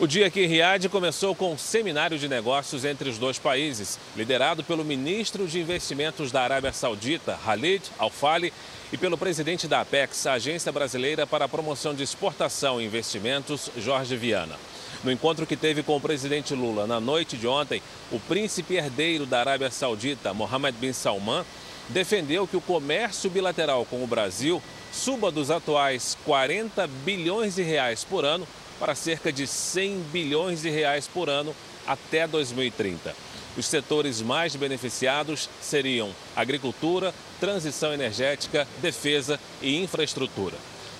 O 0.00 0.08
dia 0.08 0.26
aqui 0.26 0.40
em 0.40 0.48
Riad 0.48 0.88
começou 0.88 1.36
com 1.36 1.52
um 1.52 1.56
seminário 1.58 2.18
de 2.18 2.28
negócios 2.28 2.84
entre 2.84 3.08
os 3.08 3.16
dois 3.16 3.38
países, 3.38 3.96
liderado 4.16 4.64
pelo 4.64 4.84
ministro 4.84 5.46
de 5.46 5.60
Investimentos 5.60 6.32
da 6.32 6.42
Arábia 6.42 6.72
Saudita, 6.72 7.38
Khalid 7.46 7.80
Al-Fali, 7.96 8.52
e 8.92 8.98
pelo 8.98 9.16
presidente 9.16 9.68
da 9.68 9.82
Apex, 9.82 10.26
a 10.26 10.32
Agência 10.32 10.72
Brasileira 10.72 11.28
para 11.28 11.44
a 11.44 11.48
Promoção 11.48 11.94
de 11.94 12.02
Exportação 12.02 12.80
e 12.80 12.84
Investimentos, 12.84 13.70
Jorge 13.76 14.16
Viana. 14.16 14.56
No 15.04 15.12
encontro 15.12 15.46
que 15.46 15.56
teve 15.56 15.80
com 15.84 15.96
o 15.96 16.00
presidente 16.00 16.54
Lula 16.54 16.88
na 16.88 16.98
noite 16.98 17.36
de 17.36 17.46
ontem, 17.46 17.80
o 18.10 18.18
príncipe 18.18 18.74
herdeiro 18.74 19.24
da 19.26 19.38
Arábia 19.38 19.70
Saudita, 19.70 20.34
Mohammed 20.34 20.76
bin 20.76 20.92
Salman, 20.92 21.44
defendeu 21.88 22.48
que 22.48 22.56
o 22.56 22.60
comércio 22.60 23.30
bilateral 23.30 23.84
com 23.84 24.02
o 24.02 24.08
Brasil 24.08 24.60
suba 24.92 25.30
dos 25.30 25.52
atuais 25.52 26.18
40 26.24 26.84
bilhões 27.04 27.54
de 27.54 27.62
reais 27.62 28.02
por 28.02 28.24
ano 28.24 28.44
para 28.78 28.94
cerca 28.94 29.32
de 29.32 29.46
100 29.46 30.00
bilhões 30.12 30.62
de 30.62 30.70
reais 30.70 31.06
por 31.06 31.28
ano 31.28 31.54
até 31.86 32.26
2030. 32.26 33.14
Os 33.56 33.66
setores 33.66 34.20
mais 34.20 34.56
beneficiados 34.56 35.48
seriam 35.60 36.12
agricultura, 36.34 37.14
transição 37.38 37.92
energética, 37.92 38.66
defesa 38.82 39.38
e 39.62 39.82
infraestrutura. 39.82 40.56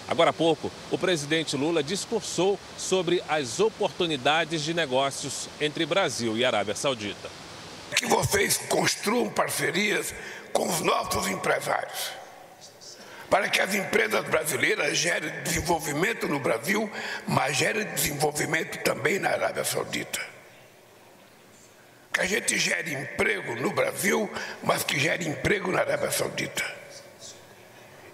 Agora 0.06 0.30
há 0.30 0.32
pouco, 0.32 0.70
o 0.90 0.98
presidente 0.98 1.56
Lula 1.56 1.82
discursou 1.82 2.58
sobre 2.76 3.22
as 3.28 3.58
oportunidades 3.58 4.62
de 4.62 4.74
negócios 4.74 5.48
entre 5.60 5.86
Brasil 5.86 6.36
e 6.36 6.44
Arábia 6.44 6.74
Saudita. 6.74 7.30
Que 7.96 8.06
vocês 8.06 8.58
construam 8.68 9.30
parcerias 9.30 10.14
com 10.52 10.68
os 10.68 10.80
nossos 10.80 11.26
empresários 11.26 12.23
para 13.30 13.48
que 13.48 13.60
as 13.60 13.74
empresas 13.74 14.24
brasileiras 14.26 14.96
gerem 14.96 15.30
desenvolvimento 15.42 16.28
no 16.28 16.38
Brasil, 16.38 16.90
mas 17.26 17.56
gerem 17.56 17.84
desenvolvimento 17.86 18.82
também 18.82 19.18
na 19.18 19.30
Arábia 19.30 19.64
Saudita. 19.64 20.20
Que 22.12 22.20
a 22.20 22.26
gente 22.26 22.56
gere 22.58 22.92
emprego 22.92 23.56
no 23.56 23.72
Brasil, 23.72 24.30
mas 24.62 24.84
que 24.84 24.98
gere 24.98 25.26
emprego 25.26 25.72
na 25.72 25.80
Arábia 25.80 26.10
Saudita. 26.10 26.64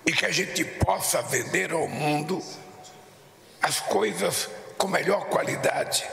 E 0.06 0.12
que 0.12 0.24
a 0.24 0.30
gente 0.30 0.64
possa 0.64 1.20
vender 1.22 1.72
ao 1.72 1.86
mundo 1.86 2.42
as 3.60 3.78
coisas 3.80 4.48
com 4.78 4.88
melhor 4.88 5.26
qualidade 5.26 6.08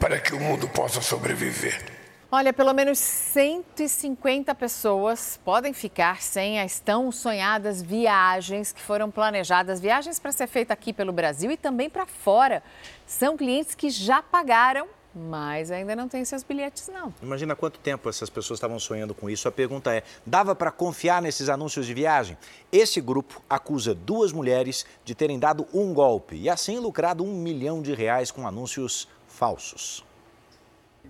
para 0.00 0.18
que 0.18 0.34
o 0.34 0.40
mundo 0.40 0.68
possa 0.68 1.00
sobreviver. 1.00 1.99
Olha, 2.32 2.52
pelo 2.52 2.72
menos 2.72 2.96
150 3.00 4.54
pessoas 4.54 5.40
podem 5.44 5.72
ficar 5.72 6.22
sem 6.22 6.60
as 6.60 6.78
tão 6.78 7.10
sonhadas 7.10 7.82
viagens 7.82 8.70
que 8.70 8.80
foram 8.80 9.10
planejadas, 9.10 9.80
viagens 9.80 10.20
para 10.20 10.30
ser 10.30 10.46
feita 10.46 10.72
aqui 10.72 10.92
pelo 10.92 11.12
Brasil 11.12 11.50
e 11.50 11.56
também 11.56 11.90
para 11.90 12.06
fora. 12.06 12.62
São 13.04 13.36
clientes 13.36 13.74
que 13.74 13.90
já 13.90 14.22
pagaram, 14.22 14.86
mas 15.12 15.72
ainda 15.72 15.96
não 15.96 16.06
têm 16.06 16.24
seus 16.24 16.44
bilhetes 16.44 16.86
não. 16.86 17.12
Imagina 17.20 17.56
quanto 17.56 17.80
tempo 17.80 18.08
essas 18.08 18.30
pessoas 18.30 18.58
estavam 18.58 18.78
sonhando 18.78 19.12
com 19.12 19.28
isso. 19.28 19.48
A 19.48 19.52
pergunta 19.52 19.92
é: 19.92 20.04
dava 20.24 20.54
para 20.54 20.70
confiar 20.70 21.20
nesses 21.20 21.48
anúncios 21.48 21.84
de 21.84 21.92
viagem? 21.92 22.38
Esse 22.70 23.00
grupo 23.00 23.42
acusa 23.50 23.92
duas 23.92 24.30
mulheres 24.30 24.86
de 25.04 25.16
terem 25.16 25.36
dado 25.36 25.66
um 25.74 25.92
golpe 25.92 26.36
e 26.36 26.48
assim 26.48 26.78
lucrado 26.78 27.24
um 27.24 27.34
milhão 27.34 27.82
de 27.82 27.92
reais 27.92 28.30
com 28.30 28.46
anúncios 28.46 29.08
falsos. 29.26 30.08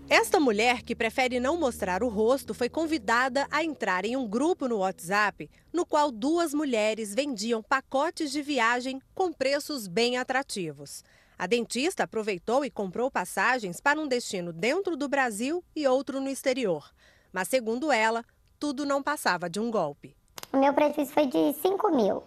Esta 0.09 0.41
mulher, 0.41 0.83
que 0.83 0.95
prefere 0.95 1.39
não 1.39 1.57
mostrar 1.57 2.03
o 2.03 2.09
rosto, 2.09 2.53
foi 2.53 2.69
convidada 2.69 3.47
a 3.51 3.63
entrar 3.63 4.05
em 4.05 4.17
um 4.17 4.27
grupo 4.27 4.67
no 4.67 4.79
WhatsApp, 4.79 5.49
no 5.73 5.87
qual 5.87 6.11
duas 6.11 6.53
mulheres 6.53 7.15
vendiam 7.15 7.63
pacotes 7.63 8.33
de 8.33 8.43
viagem 8.43 9.01
com 9.15 9.33
preços 9.33 9.87
bem 9.87 10.17
atrativos. 10.17 11.05
A 11.39 11.47
dentista 11.47 12.05
aproveitou 12.05 12.65
e 12.65 12.71
comprou 12.71 13.11
passagens 13.11 13.81
para 13.81 14.01
um 14.01 14.07
destino 14.07 14.53
dentro 14.53 14.97
do 14.97 15.09
Brasil 15.09 15.65
e 15.75 15.87
outro 15.87 16.21
no 16.21 16.29
exterior. 16.29 16.91
Mas, 17.33 17.49
segundo 17.49 17.91
ela, 17.91 18.25
tudo 18.59 18.85
não 18.85 19.03
passava 19.03 19.49
de 19.49 19.59
um 19.59 19.71
golpe. 19.71 20.15
O 20.53 20.59
meu 20.59 20.75
prejuízo 20.75 21.13
foi 21.13 21.27
de 21.27 21.55
5 21.55 21.97
mil. 21.97 22.23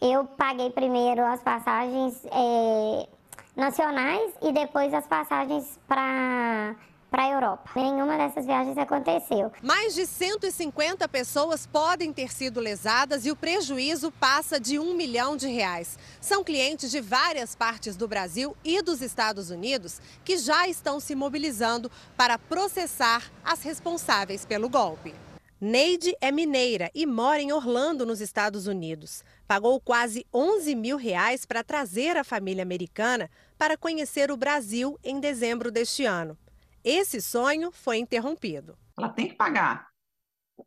Eu 0.00 0.24
paguei 0.24 0.70
primeiro 0.70 1.24
as 1.24 1.40
passagens 1.42 2.24
é, 2.26 3.08
nacionais 3.56 4.32
e 4.42 4.52
depois 4.52 4.92
as 4.92 5.06
passagens 5.06 5.78
para 5.88 6.76
para 7.12 7.24
a 7.24 7.30
Europa. 7.30 7.70
Nenhuma 7.76 8.16
dessas 8.16 8.46
viagens 8.46 8.78
aconteceu. 8.78 9.52
Mais 9.62 9.94
de 9.94 10.06
150 10.06 11.06
pessoas 11.08 11.66
podem 11.66 12.10
ter 12.10 12.32
sido 12.32 12.58
lesadas 12.58 13.26
e 13.26 13.30
o 13.30 13.36
prejuízo 13.36 14.10
passa 14.10 14.58
de 14.58 14.78
um 14.78 14.94
milhão 14.94 15.36
de 15.36 15.46
reais. 15.46 15.98
São 16.22 16.42
clientes 16.42 16.90
de 16.90 17.02
várias 17.02 17.54
partes 17.54 17.96
do 17.96 18.08
Brasil 18.08 18.56
e 18.64 18.80
dos 18.80 19.02
Estados 19.02 19.50
Unidos 19.50 20.00
que 20.24 20.38
já 20.38 20.66
estão 20.66 20.98
se 20.98 21.14
mobilizando 21.14 21.90
para 22.16 22.38
processar 22.38 23.30
as 23.44 23.62
responsáveis 23.62 24.46
pelo 24.46 24.70
golpe. 24.70 25.14
Neide 25.60 26.16
é 26.20 26.32
mineira 26.32 26.90
e 26.92 27.06
mora 27.06 27.40
em 27.40 27.52
Orlando, 27.52 28.04
nos 28.04 28.20
Estados 28.20 28.66
Unidos. 28.66 29.22
Pagou 29.46 29.78
quase 29.80 30.26
11 30.34 30.74
mil 30.74 30.96
reais 30.96 31.44
para 31.44 31.62
trazer 31.62 32.16
a 32.16 32.24
família 32.24 32.62
americana 32.62 33.30
para 33.56 33.76
conhecer 33.76 34.32
o 34.32 34.36
Brasil 34.36 34.98
em 35.04 35.20
dezembro 35.20 35.70
deste 35.70 36.04
ano. 36.04 36.36
Esse 36.84 37.20
sonho 37.20 37.70
foi 37.70 37.98
interrompido. 37.98 38.76
Ela 38.98 39.08
tem 39.08 39.28
que 39.28 39.34
pagar, 39.34 39.86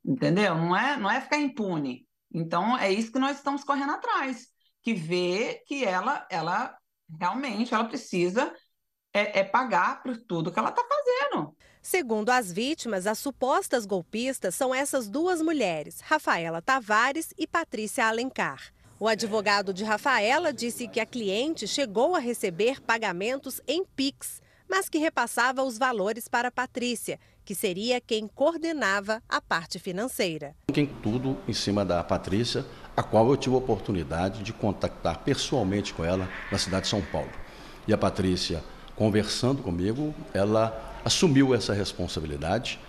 entendeu? 0.03 0.55
Não 0.55 0.75
é, 0.75 0.97
não 0.97 1.09
é 1.09 1.21
ficar 1.21 1.37
impune. 1.37 2.07
Então, 2.33 2.77
é 2.77 2.91
isso 2.91 3.11
que 3.11 3.19
nós 3.19 3.37
estamos 3.37 3.63
correndo 3.63 3.93
atrás, 3.93 4.47
que 4.81 4.93
vê 4.93 5.63
que 5.65 5.85
ela, 5.85 6.27
ela 6.29 6.77
realmente 7.19 7.73
ela 7.73 7.85
precisa 7.85 8.53
é, 9.13 9.39
é 9.39 9.43
pagar 9.43 10.03
por 10.03 10.17
tudo 10.17 10.51
que 10.51 10.59
ela 10.59 10.69
está 10.69 10.83
fazendo. 10.83 11.55
Segundo 11.81 12.29
as 12.29 12.51
vítimas, 12.51 13.05
as 13.05 13.19
supostas 13.19 13.85
golpistas 13.85 14.55
são 14.55 14.73
essas 14.73 15.07
duas 15.07 15.41
mulheres, 15.41 16.01
Rafaela 16.01 16.61
Tavares 16.61 17.33
e 17.37 17.45
Patrícia 17.45 18.07
Alencar. 18.07 18.73
O 18.99 19.07
advogado 19.07 19.73
de 19.73 19.83
Rafaela 19.83 20.51
disse 20.51 20.87
que 20.87 20.99
a 20.99 21.05
cliente 21.05 21.67
chegou 21.67 22.15
a 22.15 22.19
receber 22.19 22.81
pagamentos 22.81 23.61
em 23.67 23.85
Pix 23.85 24.41
mas 24.69 24.89
que 24.89 24.97
repassava 24.97 25.63
os 25.63 25.77
valores 25.77 26.27
para 26.27 26.51
Patrícia, 26.51 27.19
que 27.43 27.53
seria 27.53 28.01
quem 28.01 28.27
coordenava 28.27 29.21
a 29.29 29.39
parte 29.39 29.79
financeira. 29.79 30.55
Tudo 31.01 31.37
em 31.47 31.53
cima 31.53 31.85
da 31.85 32.03
Patrícia, 32.03 32.65
a 32.97 33.03
qual 33.03 33.29
eu 33.29 33.37
tive 33.37 33.55
a 33.55 33.59
oportunidade 33.59 34.43
de 34.43 34.51
contactar 34.51 35.19
pessoalmente 35.19 35.93
com 35.93 36.03
ela 36.03 36.29
na 36.51 36.57
cidade 36.57 36.83
de 36.83 36.89
São 36.89 37.01
Paulo. 37.01 37.29
E 37.87 37.93
a 37.93 37.97
Patrícia, 37.97 38.63
conversando 38.95 39.61
comigo, 39.61 40.13
ela 40.33 40.93
assumiu 41.05 41.53
essa 41.53 41.73
responsabilidade, 41.73 42.79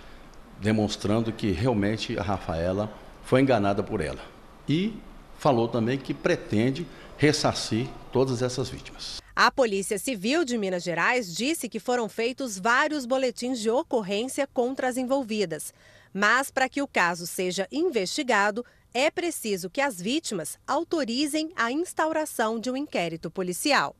demonstrando 0.59 1.31
que 1.31 1.51
realmente 1.51 2.17
a 2.17 2.23
Rafaela 2.23 2.91
foi 3.23 3.41
enganada 3.41 3.83
por 3.83 4.01
ela. 4.01 4.21
E 4.67 4.99
falou 5.37 5.67
também 5.67 5.97
que 5.99 6.13
pretende 6.13 6.87
ressarcir 7.17 7.87
todas 8.11 8.41
essas 8.41 8.69
vítimas. 8.69 9.21
A 9.39 9.51
Polícia 9.51 9.99
Civil 9.99 10.43
de 10.43 10.57
Minas 10.57 10.81
Gerais 10.81 11.31
disse 11.31 11.69
que 11.69 11.79
foram 11.79 12.09
feitos 12.09 12.57
vários 12.57 13.05
boletins 13.05 13.59
de 13.59 13.69
ocorrência 13.69 14.47
contra 14.47 14.87
as 14.87 14.97
envolvidas. 14.97 15.75
Mas, 16.11 16.49
para 16.49 16.67
que 16.67 16.81
o 16.81 16.87
caso 16.87 17.27
seja 17.27 17.67
investigado, 17.71 18.65
é 18.91 19.11
preciso 19.11 19.69
que 19.69 19.79
as 19.79 20.01
vítimas 20.01 20.57
autorizem 20.65 21.51
a 21.55 21.71
instauração 21.71 22.59
de 22.59 22.71
um 22.71 22.75
inquérito 22.75 23.29
policial. 23.29 23.95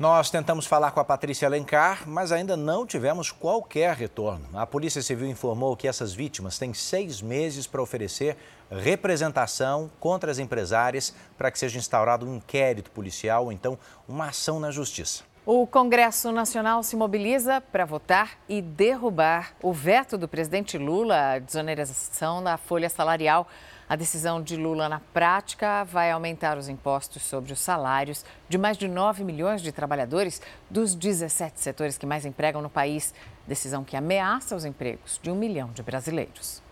Nós 0.00 0.30
tentamos 0.30 0.64
falar 0.64 0.92
com 0.92 1.00
a 1.00 1.04
Patrícia 1.04 1.46
Alencar, 1.46 2.08
mas 2.08 2.32
ainda 2.32 2.56
não 2.56 2.86
tivemos 2.86 3.30
qualquer 3.30 3.94
retorno. 3.94 4.48
A 4.54 4.64
Polícia 4.64 5.02
Civil 5.02 5.28
informou 5.28 5.76
que 5.76 5.86
essas 5.86 6.14
vítimas 6.14 6.58
têm 6.58 6.72
seis 6.72 7.20
meses 7.20 7.66
para 7.66 7.82
oferecer 7.82 8.34
representação 8.70 9.90
contra 10.00 10.30
as 10.30 10.38
empresárias 10.38 11.14
para 11.36 11.50
que 11.50 11.58
seja 11.58 11.78
instaurado 11.78 12.26
um 12.26 12.36
inquérito 12.36 12.90
policial 12.92 13.44
ou 13.44 13.52
então 13.52 13.78
uma 14.08 14.28
ação 14.28 14.58
na 14.58 14.70
Justiça. 14.70 15.22
O 15.52 15.66
Congresso 15.66 16.30
Nacional 16.30 16.80
se 16.84 16.94
mobiliza 16.94 17.60
para 17.60 17.84
votar 17.84 18.38
e 18.48 18.62
derrubar 18.62 19.52
o 19.60 19.72
veto 19.72 20.16
do 20.16 20.28
presidente 20.28 20.78
Lula 20.78 21.32
à 21.32 21.38
desoneração 21.40 22.40
da 22.40 22.56
folha 22.56 22.88
salarial. 22.88 23.48
A 23.88 23.96
decisão 23.96 24.40
de 24.40 24.56
Lula, 24.56 24.88
na 24.88 25.00
prática, 25.12 25.82
vai 25.82 26.12
aumentar 26.12 26.56
os 26.56 26.68
impostos 26.68 27.24
sobre 27.24 27.52
os 27.52 27.58
salários 27.58 28.24
de 28.48 28.56
mais 28.56 28.78
de 28.78 28.86
9 28.86 29.24
milhões 29.24 29.60
de 29.60 29.72
trabalhadores 29.72 30.40
dos 30.70 30.94
17 30.94 31.60
setores 31.60 31.98
que 31.98 32.06
mais 32.06 32.24
empregam 32.24 32.62
no 32.62 32.70
país. 32.70 33.12
Decisão 33.44 33.82
que 33.82 33.96
ameaça 33.96 34.54
os 34.54 34.64
empregos 34.64 35.18
de 35.20 35.32
um 35.32 35.34
milhão 35.34 35.72
de 35.72 35.82
brasileiros. 35.82 36.62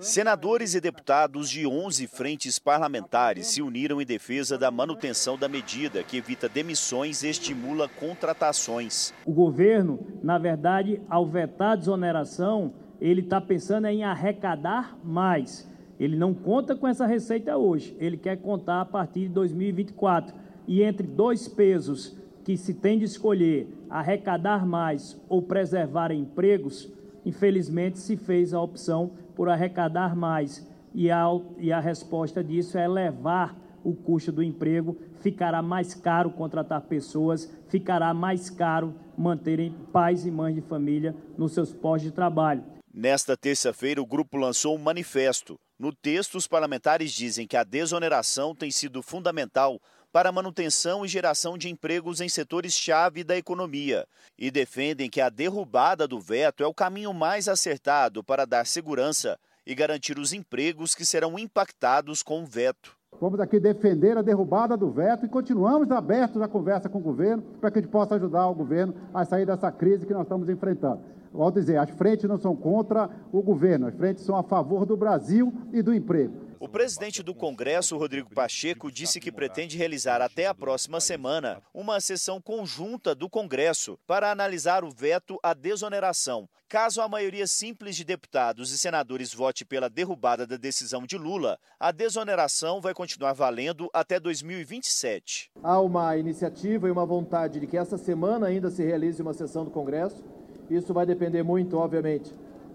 Senadores 0.00 0.74
e 0.74 0.80
deputados 0.80 1.48
de 1.48 1.66
11 1.66 2.06
frentes 2.06 2.58
parlamentares 2.58 3.46
se 3.46 3.62
uniram 3.62 4.00
em 4.00 4.06
defesa 4.06 4.58
da 4.58 4.70
manutenção 4.70 5.38
da 5.38 5.48
medida 5.48 6.02
que 6.02 6.16
evita 6.16 6.48
demissões 6.48 7.22
e 7.22 7.28
estimula 7.28 7.88
contratações. 7.88 9.12
O 9.24 9.32
governo, 9.32 10.00
na 10.22 10.38
verdade, 10.38 11.00
ao 11.08 11.26
vetar 11.26 11.72
a 11.72 11.76
desoneração, 11.76 12.74
ele 13.00 13.20
está 13.20 13.40
pensando 13.40 13.86
em 13.86 14.04
arrecadar 14.04 14.98
mais. 15.04 15.68
Ele 16.00 16.16
não 16.16 16.34
conta 16.34 16.74
com 16.74 16.88
essa 16.88 17.06
receita 17.06 17.56
hoje, 17.56 17.96
ele 18.00 18.16
quer 18.16 18.36
contar 18.36 18.80
a 18.80 18.84
partir 18.84 19.20
de 19.20 19.28
2024. 19.28 20.34
E 20.66 20.82
entre 20.82 21.06
dois 21.06 21.48
pesos 21.48 22.16
que 22.44 22.56
se 22.56 22.74
tem 22.74 22.98
de 22.98 23.04
escolher, 23.04 23.68
arrecadar 23.88 24.66
mais 24.66 25.20
ou 25.28 25.42
preservar 25.42 26.10
empregos, 26.10 26.90
infelizmente 27.24 27.98
se 27.98 28.16
fez 28.16 28.52
a 28.52 28.60
opção 28.60 29.12
por 29.34 29.48
arrecadar 29.48 30.14
mais. 30.14 30.66
E 30.94 31.10
a, 31.10 31.26
e 31.58 31.72
a 31.72 31.80
resposta 31.80 32.42
disso 32.44 32.76
é 32.76 32.84
elevar 32.84 33.56
o 33.84 33.94
custo 33.94 34.30
do 34.30 34.42
emprego, 34.42 34.96
ficará 35.20 35.60
mais 35.60 35.94
caro 35.94 36.30
contratar 36.30 36.82
pessoas, 36.82 37.50
ficará 37.68 38.14
mais 38.14 38.48
caro 38.48 38.94
manterem 39.16 39.74
pais 39.92 40.24
e 40.24 40.30
mães 40.30 40.54
de 40.54 40.60
família 40.60 41.14
nos 41.36 41.52
seus 41.52 41.72
postos 41.72 42.10
de 42.10 42.12
trabalho. 42.12 42.64
Nesta 42.92 43.36
terça-feira, 43.36 44.02
o 44.02 44.06
grupo 44.06 44.36
lançou 44.36 44.76
um 44.76 44.78
manifesto. 44.78 45.58
No 45.78 45.92
texto, 45.92 46.36
os 46.36 46.46
parlamentares 46.46 47.10
dizem 47.10 47.46
que 47.46 47.56
a 47.56 47.64
desoneração 47.64 48.54
tem 48.54 48.70
sido 48.70 49.02
fundamental 49.02 49.80
para 50.12 50.30
manutenção 50.30 51.04
e 51.04 51.08
geração 51.08 51.56
de 51.56 51.70
empregos 51.70 52.20
em 52.20 52.28
setores-chave 52.28 53.24
da 53.24 53.36
economia 53.36 54.06
e 54.38 54.50
defendem 54.50 55.08
que 55.08 55.22
a 55.22 55.30
derrubada 55.30 56.06
do 56.06 56.20
veto 56.20 56.62
é 56.62 56.66
o 56.66 56.74
caminho 56.74 57.14
mais 57.14 57.48
acertado 57.48 58.22
para 58.22 58.44
dar 58.44 58.66
segurança 58.66 59.38
e 59.66 59.74
garantir 59.74 60.18
os 60.18 60.34
empregos 60.34 60.94
que 60.94 61.06
serão 61.06 61.38
impactados 61.38 62.22
com 62.22 62.42
o 62.42 62.46
veto. 62.46 62.94
Vamos 63.18 63.40
aqui 63.40 63.58
defender 63.58 64.18
a 64.18 64.22
derrubada 64.22 64.76
do 64.76 64.90
veto 64.90 65.24
e 65.24 65.28
continuamos 65.28 65.90
abertos 65.90 66.42
à 66.42 66.48
conversa 66.48 66.88
com 66.88 66.98
o 66.98 67.02
governo 67.02 67.42
para 67.60 67.70
que 67.70 67.78
a 67.78 67.82
gente 67.82 67.90
possa 67.90 68.16
ajudar 68.16 68.48
o 68.48 68.54
governo 68.54 68.94
a 69.14 69.24
sair 69.24 69.46
dessa 69.46 69.70
crise 69.72 70.04
que 70.04 70.12
nós 70.12 70.24
estamos 70.24 70.48
enfrentando. 70.48 71.00
Volto 71.32 71.56
a 71.56 71.60
dizer, 71.60 71.78
as 71.78 71.88
frentes 71.90 72.28
não 72.28 72.38
são 72.38 72.54
contra 72.54 73.08
o 73.32 73.40
governo, 73.40 73.86
as 73.86 73.94
frentes 73.94 74.24
são 74.24 74.36
a 74.36 74.42
favor 74.42 74.84
do 74.84 74.96
Brasil 74.96 75.52
e 75.72 75.80
do 75.80 75.94
emprego. 75.94 76.51
O 76.62 76.68
presidente 76.68 77.24
do 77.24 77.34
Congresso, 77.34 77.98
Rodrigo 77.98 78.32
Pacheco, 78.32 78.88
disse 78.88 79.18
que 79.18 79.32
pretende 79.32 79.76
realizar 79.76 80.22
até 80.22 80.46
a 80.46 80.54
próxima 80.54 81.00
semana 81.00 81.60
uma 81.74 82.00
sessão 82.00 82.40
conjunta 82.40 83.16
do 83.16 83.28
Congresso 83.28 83.98
para 84.06 84.30
analisar 84.30 84.84
o 84.84 84.90
veto 84.92 85.40
à 85.42 85.54
desoneração. 85.54 86.48
Caso 86.68 87.00
a 87.02 87.08
maioria 87.08 87.48
simples 87.48 87.96
de 87.96 88.04
deputados 88.04 88.70
e 88.70 88.78
senadores 88.78 89.34
vote 89.34 89.64
pela 89.64 89.90
derrubada 89.90 90.46
da 90.46 90.56
decisão 90.56 91.04
de 91.04 91.18
Lula, 91.18 91.58
a 91.80 91.90
desoneração 91.90 92.80
vai 92.80 92.94
continuar 92.94 93.32
valendo 93.32 93.90
até 93.92 94.20
2027. 94.20 95.50
Há 95.64 95.80
uma 95.80 96.16
iniciativa 96.16 96.86
e 96.86 96.92
uma 96.92 97.04
vontade 97.04 97.58
de 97.58 97.66
que 97.66 97.76
essa 97.76 97.98
semana 97.98 98.46
ainda 98.46 98.70
se 98.70 98.84
realize 98.84 99.20
uma 99.20 99.34
sessão 99.34 99.64
do 99.64 99.70
Congresso. 99.72 100.22
Isso 100.70 100.94
vai 100.94 101.04
depender 101.04 101.42
muito, 101.42 101.76
obviamente, 101.76 102.32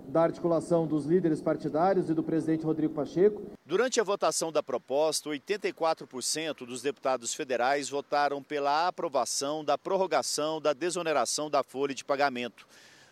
da 0.08 0.24
articulação 0.24 0.88
dos 0.88 1.06
líderes 1.06 1.42
partidários 1.42 2.10
e 2.10 2.14
do 2.14 2.24
presidente 2.24 2.64
Rodrigo 2.64 2.94
Pacheco. 2.94 3.52
Durante 3.66 4.00
a 4.00 4.04
votação 4.04 4.52
da 4.52 4.64
proposta, 4.64 5.30
84% 5.30 6.66
dos 6.66 6.82
deputados 6.82 7.34
federais 7.34 7.90
votaram 7.90 8.42
pela 8.42 8.88
aprovação 8.88 9.64
da 9.64 9.78
prorrogação 9.78 10.62
da 10.62 10.72
desoneração 10.72 11.50
da 11.50 11.62
folha 11.62 11.94
de 11.94 12.06
pagamento. 12.06 12.66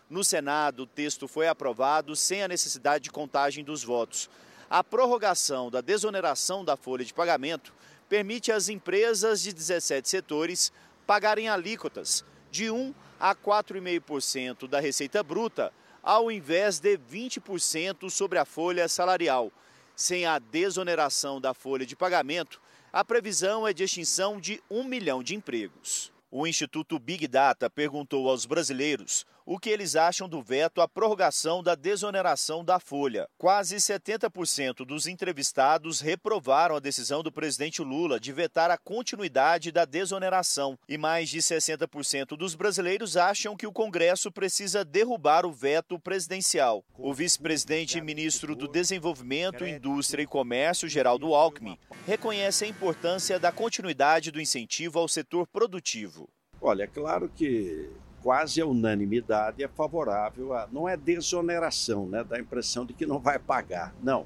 No 0.10 0.24
Senado, 0.24 0.84
o 0.84 0.88
texto 0.88 1.28
foi 1.28 1.48
aprovado 1.48 2.16
sem 2.16 2.44
a 2.44 2.48
necessidade 2.48 3.06
de 3.06 3.12
contagem 3.12 3.64
dos 3.64 3.84
votos. 3.84 4.30
A 4.70 4.84
prorrogação 4.84 5.70
da 5.70 5.82
desoneração 5.82 6.64
da 6.64 6.78
folha 6.78 7.04
de 7.04 7.14
pagamento 7.14 7.74
permite 8.08 8.52
às 8.52 8.70
empresas 8.70 9.42
de 9.42 9.52
17 9.52 10.08
setores 10.08 10.72
pagarem 11.06 11.50
alíquotas 11.50 12.24
de 12.50 12.72
1 12.72 12.94
a 13.20 13.36
4,5% 13.36 14.68
da 14.68 14.80
receita 14.80 15.22
bruta 15.24 15.74
ao 16.06 16.32
invés 16.32 16.80
de 16.80 16.96
20% 17.00 18.12
sobre 18.12 18.38
a 18.38 18.46
folha 18.46 18.88
salarial. 18.88 19.52
Sem 19.96 20.28
a 20.28 20.38
desoneração 20.38 21.42
da 21.42 21.52
folha 21.52 21.84
de 21.84 21.96
pagamento, 21.96 22.62
a 22.94 23.04
previsão 23.04 23.68
é 23.68 23.74
de 23.74 23.84
extinção 23.84 24.40
de 24.40 24.62
um 24.70 24.84
milhão 24.84 25.24
de 25.24 25.34
empregos. 25.34 26.14
O 26.30 26.46
Instituto 26.46 27.00
Big 27.00 27.28
Data 27.28 27.72
perguntou 27.72 28.30
aos 28.30 28.46
brasileiros 28.46 29.26
o 29.46 29.60
que 29.60 29.70
eles 29.70 29.96
acham 29.96 30.28
do 30.28 30.42
veto 30.42 30.82
à 30.82 30.88
prorrogação 30.88 31.62
da 31.62 31.76
desoneração 31.76 32.66
da 32.66 32.80
folha. 32.80 33.28
Quase 33.38 33.76
70% 33.76 34.86
dos 34.86 35.06
entrevistados 35.06 36.02
reprovaram 36.02 36.76
a 36.76 36.80
decisão 36.80 37.22
do 37.22 37.32
presidente 37.32 37.82
Lula 37.82 38.20
de 38.20 38.34
vetar 38.34 38.72
a 38.72 38.78
continuidade 38.78 39.72
da 39.72 39.86
desoneração. 39.86 40.78
E 40.90 40.98
mais 40.98 41.30
de 41.30 41.40
60% 41.40 42.36
dos 42.36 42.56
brasileiros 42.56 43.16
acham 43.16 43.56
que 43.56 43.68
o 43.68 43.72
Congresso 43.72 44.32
precisa 44.32 44.84
derrubar 44.84 45.46
o 45.46 45.52
veto 45.52 46.00
presidencial. 46.00 46.84
O 46.98 47.14
vice-presidente 47.14 47.98
e 48.00 48.02
ministro 48.02 48.56
do 48.56 48.68
Desenvolvimento, 48.68 49.66
Indústria 49.66 50.24
e 50.24 50.28
Comércio, 50.28 50.90
Geraldo 50.90 51.36
Alckmin, 51.36 51.78
reconhece 52.08 52.66
a 52.66 52.68
importância 52.68 53.40
da 53.40 53.52
continuidade 53.52 54.32
do 54.32 54.42
incentivo 54.42 54.98
ao 54.98 55.08
setor 55.08 55.46
produtivo. 55.48 56.28
Olha, 56.62 56.84
é 56.84 56.88
claro 56.88 57.30
que 57.30 57.92
quase 58.26 58.60
a 58.60 58.66
unanimidade 58.66 59.64
é 59.64 59.68
favorável 59.68 60.52
a. 60.52 60.68
Não 60.72 60.90
é 60.90 60.98
desoneração, 60.98 62.08
né? 62.08 62.24
Dá 62.24 62.38
a 62.38 62.40
impressão 62.40 62.84
de 62.84 62.92
que 62.92 63.06
não 63.06 63.20
vai 63.20 63.38
pagar. 63.38 63.94
Não. 64.02 64.26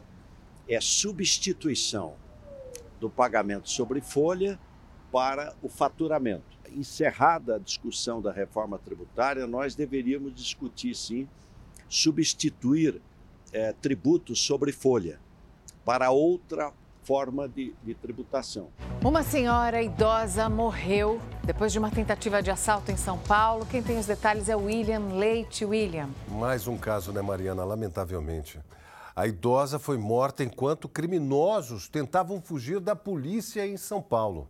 É 0.70 0.80
substituição 0.80 2.16
do 2.98 3.10
pagamento 3.10 3.70
sobre 3.70 4.00
folha 4.00 4.58
para 5.12 5.54
o 5.62 5.68
faturamento. 5.68 6.58
Encerrada 6.70 7.56
a 7.56 7.60
discussão 7.60 8.22
da 8.22 8.32
reforma 8.32 8.80
tributária, 8.80 9.46
nós 9.46 9.76
deveríamos 9.76 10.34
discutir, 10.34 10.96
sim, 10.96 11.28
substituir 11.90 13.02
é, 13.52 13.74
tributos 13.74 14.40
sobre 14.40 14.72
folha 14.72 15.20
para 15.84 16.10
outra 16.10 16.72
forma 17.04 17.48
de, 17.48 17.74
de, 17.84 17.94
tributação. 17.94 18.70
Uma 19.04 19.24
senhora 19.24 19.82
idosa 19.82 20.50
morreu 20.50 21.20
depois 21.44 21.72
de 21.72 21.80
uma 21.80 21.90
tentativa 21.90 22.42
de 22.42 22.52
assalto 22.52 22.92
em 22.92 22.98
São 22.98 23.18
Paulo. 23.18 23.66
Quem 23.66 23.82
tem 23.82 23.98
os 23.98 24.06
detalhes 24.06 24.50
é 24.50 24.56
William 24.56 25.14
Leite. 25.14 25.66
William. 25.66 26.10
Mais 26.28 26.68
um 26.68 26.78
caso, 26.78 27.12
né, 27.12 27.22
Mariana? 27.22 27.64
Lamentavelmente. 27.64 28.60
A 29.16 29.28
idosa 29.28 29.78
foi 29.80 29.98
morta 29.98 30.44
enquanto 30.44 30.88
criminosos 30.88 31.90
tentavam 31.90 32.42
fugir 32.42 32.80
da 32.80 32.96
polícia 32.96 33.68
em 33.68 33.76
São 33.76 34.02
Paulo. 34.02 34.48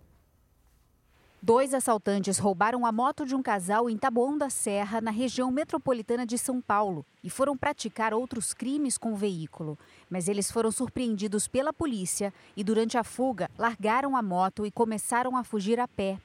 Dois 1.42 1.74
assaltantes 1.74 2.38
roubaram 2.38 2.86
a 2.86 2.92
moto 2.92 3.26
de 3.26 3.34
um 3.34 3.42
casal 3.42 3.90
em 3.90 3.98
Taboão 3.98 4.38
da 4.38 4.50
Serra, 4.50 5.00
na 5.00 5.10
região 5.10 5.50
metropolitana 5.50 6.26
de 6.26 6.38
São 6.38 6.60
Paulo, 6.60 7.06
e 7.24 7.30
foram 7.30 7.56
praticar 7.58 8.14
outros 8.14 8.54
crimes 8.54 8.98
com 8.98 9.14
o 9.14 9.16
veículo. 9.16 9.80
Mas 10.10 10.28
eles 10.28 10.52
foram 10.52 10.70
surpreendidos 10.70 11.48
pela 11.48 11.72
polícia 11.72 12.34
e, 12.58 12.64
durante 12.64 12.98
a 12.98 13.06
fuga, 13.06 13.50
largaram 13.58 14.18
a 14.18 14.22
moto 14.22 14.66
e 14.66 14.72
começaram 14.72 15.38
a 15.38 15.44
fugir 15.46 15.80
a 15.80 15.88
pé. 15.88 16.20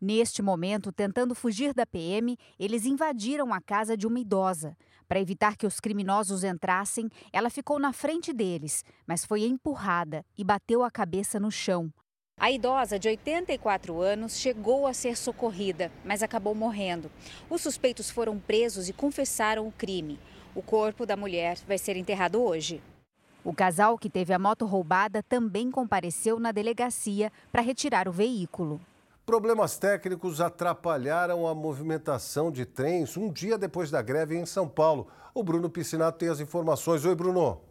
Neste 0.00 0.42
momento, 0.42 0.90
tentando 0.90 1.32
fugir 1.32 1.72
da 1.72 1.86
PM, 1.86 2.36
eles 2.58 2.84
invadiram 2.86 3.54
a 3.54 3.60
casa 3.60 3.96
de 3.96 4.04
uma 4.04 4.18
idosa. 4.18 4.76
Para 5.06 5.20
evitar 5.20 5.56
que 5.56 5.66
os 5.66 5.78
criminosos 5.78 6.42
entrassem, 6.42 7.08
ela 7.32 7.50
ficou 7.50 7.78
na 7.78 7.92
frente 7.92 8.32
deles, 8.32 8.84
mas 9.06 9.24
foi 9.24 9.44
empurrada 9.44 10.26
e 10.36 10.42
bateu 10.42 10.82
a 10.82 10.90
cabeça 10.90 11.38
no 11.38 11.52
chão. 11.52 11.92
A 12.46 12.50
idosa 12.52 12.96
de 12.96 13.08
84 13.08 14.00
anos 14.00 14.36
chegou 14.36 14.86
a 14.86 14.92
ser 14.92 15.16
socorrida, 15.16 15.90
mas 16.04 16.22
acabou 16.22 16.54
morrendo. 16.54 17.10
Os 17.50 17.60
suspeitos 17.60 18.08
foram 18.08 18.38
presos 18.38 18.88
e 18.88 18.92
confessaram 18.92 19.66
o 19.66 19.72
crime. 19.72 20.20
O 20.54 20.62
corpo 20.62 21.04
da 21.04 21.16
mulher 21.16 21.58
vai 21.66 21.76
ser 21.76 21.96
enterrado 21.96 22.40
hoje. 22.40 22.80
O 23.42 23.52
casal 23.52 23.98
que 23.98 24.08
teve 24.08 24.32
a 24.32 24.38
moto 24.38 24.64
roubada 24.64 25.24
também 25.24 25.72
compareceu 25.72 26.38
na 26.38 26.52
delegacia 26.52 27.32
para 27.50 27.62
retirar 27.62 28.06
o 28.06 28.12
veículo. 28.12 28.80
Problemas 29.24 29.76
técnicos 29.76 30.40
atrapalharam 30.40 31.48
a 31.48 31.54
movimentação 31.54 32.52
de 32.52 32.64
trens 32.64 33.16
um 33.16 33.28
dia 33.32 33.58
depois 33.58 33.90
da 33.90 34.00
greve 34.02 34.36
em 34.36 34.46
São 34.46 34.68
Paulo. 34.68 35.08
O 35.34 35.42
Bruno 35.42 35.68
Piscinato 35.68 36.18
tem 36.18 36.28
as 36.28 36.38
informações. 36.38 37.04
Oi, 37.04 37.14
Bruno. 37.16 37.65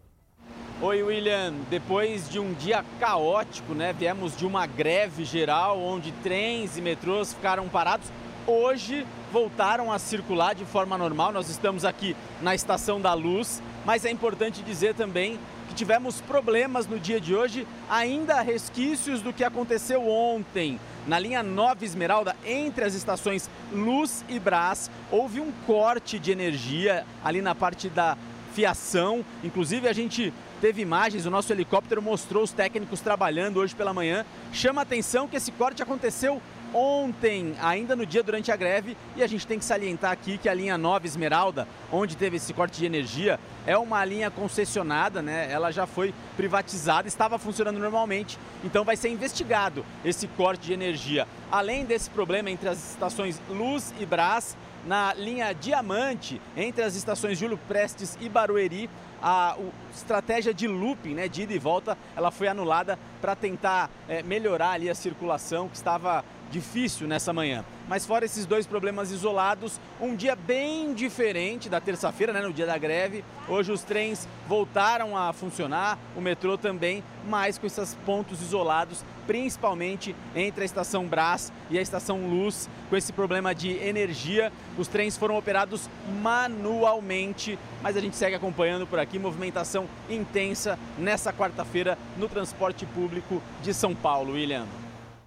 Oi, 0.82 1.02
William. 1.02 1.54
Depois 1.70 2.30
de 2.30 2.38
um 2.38 2.52
dia 2.52 2.84
caótico, 3.00 3.74
né? 3.74 3.94
Viemos 3.94 4.36
de 4.36 4.46
uma 4.46 4.66
greve 4.66 5.24
geral 5.24 5.80
onde 5.80 6.12
trens 6.12 6.78
e 6.78 6.82
metrôs 6.82 7.34
ficaram 7.34 7.70
parados. 7.70 8.10
Hoje 8.46 9.08
voltaram 9.32 9.90
a 9.90 9.98
circular 9.98 10.54
de 10.54 10.66
forma 10.66 10.98
normal. 10.98 11.32
Nós 11.32 11.50
estamos 11.50 11.86
aqui 11.86 12.14
na 12.42 12.54
Estação 12.54 13.00
da 13.00 13.14
Luz, 13.14 13.64
mas 13.86 14.04
é 14.04 14.12
importante 14.12 14.62
dizer 14.64 14.96
também 14.96 15.40
que 15.70 15.76
tivemos 15.76 16.20
problemas 16.20 16.88
no 16.88 17.00
dia 17.00 17.22
de 17.22 17.34
hoje, 17.34 17.66
ainda 17.90 18.42
resquícios 18.42 19.22
do 19.22 19.32
que 19.32 19.46
aconteceu 19.46 20.06
ontem. 20.06 20.78
Na 21.08 21.18
linha 21.18 21.42
Nova 21.42 21.86
Esmeralda, 21.86 22.36
entre 22.46 22.84
as 22.84 22.96
estações 22.96 23.50
Luz 23.72 24.26
e 24.28 24.38
Brás, 24.38 24.92
houve 25.10 25.40
um 25.40 25.54
corte 25.66 26.20
de 26.20 26.34
energia 26.34 27.06
ali 27.24 27.42
na 27.42 27.56
parte 27.56 27.88
da 27.88 28.18
fiação. 28.54 29.24
Inclusive, 29.44 29.88
a 29.88 29.94
gente 29.94 30.34
teve 30.62 30.82
imagens, 30.82 31.26
o 31.26 31.32
nosso 31.32 31.52
helicóptero 31.52 32.02
mostrou 32.02 32.44
os 32.44 32.52
técnicos 32.52 33.02
trabalhando 33.02 33.60
hoje 33.60 33.76
pela 33.76 33.94
manhã. 33.94 34.26
Chama 34.52 34.82
atenção 34.82 35.28
que 35.28 35.36
esse 35.36 35.52
corte 35.52 35.84
aconteceu 35.84 36.42
ontem, 36.74 37.56
ainda 37.62 37.96
no 37.96 38.06
dia 38.06 38.22
durante 38.22 38.52
a 38.52 38.56
greve, 38.56 38.98
e 39.16 39.24
a 39.24 39.28
gente 39.28 39.48
tem 39.48 39.58
que 39.58 39.64
salientar 39.64 40.12
aqui 40.12 40.38
que 40.38 40.50
a 40.50 40.54
linha 40.54 40.78
Nova 40.78 41.06
Esmeralda, 41.06 41.66
onde 41.90 42.18
teve 42.18 42.36
esse 42.36 42.54
corte 42.54 42.78
de 42.78 42.86
energia, 42.86 43.40
é 43.66 43.78
uma 43.78 44.04
linha 44.04 44.30
concessionada, 44.30 45.22
né? 45.22 45.50
Ela 45.50 45.72
já 45.72 45.88
foi 45.88 46.14
privatizada, 46.36 47.08
estava 47.08 47.40
funcionando 47.40 47.80
normalmente, 47.80 48.38
então 48.62 48.84
vai 48.84 48.98
ser 48.98 49.08
investigado 49.08 49.86
esse 50.04 50.28
corte 50.28 50.68
de 50.68 50.74
energia. 50.74 51.26
Além 51.50 51.86
desse 51.86 52.10
problema 52.10 52.52
entre 52.52 52.68
as 52.68 52.92
estações 52.92 53.42
Luz 53.50 53.94
e 53.98 54.06
Brás, 54.06 54.58
na 54.86 55.14
linha 55.14 55.54
Diamante, 55.54 56.40
entre 56.56 56.84
as 56.84 56.96
estações 56.96 57.40
Júlio 57.40 57.58
Prestes 57.68 58.18
e 58.22 58.30
Barueri, 58.30 58.90
a, 59.28 59.58
estratégia 59.92 60.54
de 60.54 60.68
looping, 60.68 61.16
né, 61.16 61.28
de 61.28 61.42
ida 61.42 61.54
e 61.54 61.58
volta, 61.58 61.98
ela 62.16 62.30
foi 62.30 62.48
anulada 62.48 63.00
para 63.20 63.36
tentar 63.36 63.90
é, 64.08 64.22
melhorar 64.22 64.72
ali 64.72 64.88
a 64.88 64.94
circulação 64.94 65.68
que 65.68 65.76
estava 65.76 66.24
difícil 66.52 67.08
nessa 67.08 67.34
manhã. 67.34 67.66
Mas 67.88 68.06
fora 68.06 68.26
esses 68.26 68.46
dois 68.46 68.66
problemas 68.66 69.12
isolados, 69.12 69.80
um 70.00 70.16
dia 70.16 70.36
bem 70.36 70.94
diferente 70.94 71.70
da 71.70 71.80
terça-feira, 71.80 72.34
né, 72.34 72.42
no 72.42 72.54
dia 72.54 72.66
da 72.66 72.78
greve. 72.78 73.24
Hoje 73.48 73.72
os 73.72 73.84
trens 73.84 74.28
voltaram 74.48 75.18
a 75.18 75.32
funcionar, 75.34 75.98
o 76.16 76.22
metrô 76.22 76.58
também, 76.58 77.04
mas 77.28 77.58
com 77.58 77.68
esses 77.68 77.96
pontos 78.06 78.42
isolados, 78.42 79.04
principalmente 79.28 80.16
entre 80.36 80.64
a 80.64 80.66
estação 80.66 81.06
Brás 81.06 81.52
e 81.70 81.78
a 81.78 81.82
estação 81.82 82.28
Luz, 82.28 82.70
com 82.90 82.96
esse 82.96 83.12
problema 83.12 83.54
de 83.54 83.72
energia. 83.72 84.52
Os 84.78 84.88
trens 84.88 85.18
foram 85.18 85.38
operados 85.38 85.90
manualmente, 86.22 87.58
mas 87.82 87.98
a 87.98 88.02
gente 88.02 88.16
segue 88.16 88.36
acompanhando 88.36 88.88
por 88.88 89.00
aqui 89.00 89.20
movimentação 89.20 89.88
intensa 90.10 90.78
nessa 90.98 91.34
quarta-feira 91.34 91.98
no 92.18 92.28
transporte 92.28 92.86
público 92.86 93.42
de 93.62 93.74
São 93.74 93.94
Paulo. 93.94 94.34
William. 94.34 94.85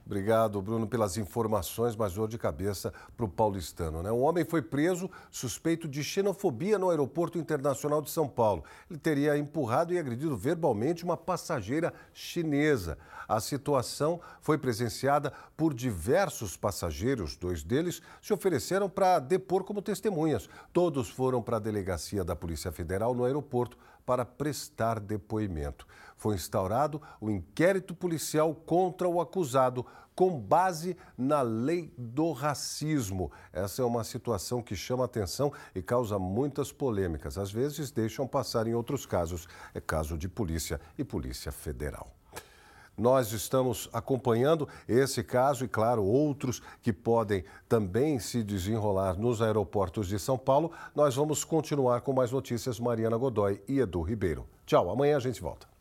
Obrigado, 0.09 0.63
Bruno, 0.63 0.87
pelas 0.87 1.19
informações, 1.19 1.95
mas 1.95 2.15
dor 2.15 2.29
de 2.29 2.39
cabeça 2.39 2.95
para 3.15 3.27
o 3.27 3.29
paulistano. 3.29 4.03
Né? 4.03 4.11
Um 4.11 4.23
homem 4.23 4.43
foi 4.43 4.63
preso 4.63 5.11
suspeito 5.31 5.87
de 5.87 6.03
xenofobia 6.03 6.79
no 6.79 6.89
Aeroporto 6.89 7.37
Internacional 7.37 8.01
de 8.01 8.11
São 8.11 8.27
Paulo. 8.27 8.65
Ele 8.89 8.99
teria 8.99 9.37
empurrado 9.37 9.93
e 9.93 9.99
agredido 9.99 10.35
verbalmente 10.35 11.05
uma 11.05 11.15
passageira 11.15 11.93
chinesa. 12.15 12.97
A 13.29 13.39
situação 13.39 14.19
foi 14.41 14.57
presenciada 14.57 15.31
por 15.55 15.75
diversos 15.75 16.57
passageiros. 16.57 17.37
Dois 17.37 17.63
deles 17.63 18.01
se 18.23 18.33
ofereceram 18.33 18.89
para 18.89 19.19
depor 19.19 19.63
como 19.63 19.83
testemunhas. 19.83 20.49
Todos 20.73 21.11
foram 21.11 21.43
para 21.43 21.59
a 21.59 21.61
delegacia 21.61 22.25
da 22.25 22.35
Polícia 22.35 22.73
Federal 22.73 23.15
no 23.15 23.27
aeroporto 23.27 23.77
para 24.07 24.25
prestar 24.25 25.01
depoimento. 25.01 25.87
Foi 26.19 26.35
instaurado 26.35 27.01
o 27.21 27.31
inquérito 27.31 27.95
policial 27.95 28.53
contra 28.53 29.09
o 29.09 29.21
acusado 29.21 29.87
com 30.17 30.37
base 30.37 30.97
na 31.17 31.43
lei 31.43 31.95
do 31.97 32.33
racismo. 32.33 33.31
Essa 33.53 33.83
é 33.83 33.85
uma 33.85 34.03
situação 34.03 34.61
que 34.61 34.75
chama 34.75 35.05
atenção 35.05 35.53
e 35.73 35.81
causa 35.81 36.19
muitas 36.19 36.73
polêmicas. 36.73 37.39
Às 37.39 37.53
vezes 37.53 37.93
deixam 37.93 38.27
passar 38.27 38.67
em 38.67 38.75
outros 38.75 39.07
casos. 39.07 39.47
É 39.73 39.81
caso 39.81 40.19
de 40.19 40.29
polícia 40.29 40.81
e 40.99 41.05
Polícia 41.05 41.53
Federal. 41.53 42.09
Nós 42.97 43.31
estamos 43.31 43.89
acompanhando 43.93 44.69
esse 44.89 45.23
caso 45.23 45.65
e, 45.65 45.69
claro, 45.69 46.03
outros 46.03 46.61
que 46.83 46.93
podem 46.93 47.45
também 47.69 48.19
se 48.19 48.43
desenrolar 48.43 49.17
nos 49.17 49.41
aeroportos 49.41 50.09
de 50.09 50.19
São 50.19 50.37
Paulo. 50.37 50.73
Nós 50.97 51.15
vamos 51.15 51.45
continuar 51.45 52.01
com 52.01 52.13
mais 52.13 52.33
notícias. 52.33 52.81
Mariana 52.81 53.17
Godoy 53.17 53.63
e 53.69 53.79
Edu 53.79 54.03
Ribeiro. 54.03 54.49
Tchau, 54.67 54.91
amanhã 54.91 55.17
a 55.17 55.21
gente 55.21 55.41
volta. 55.41 55.78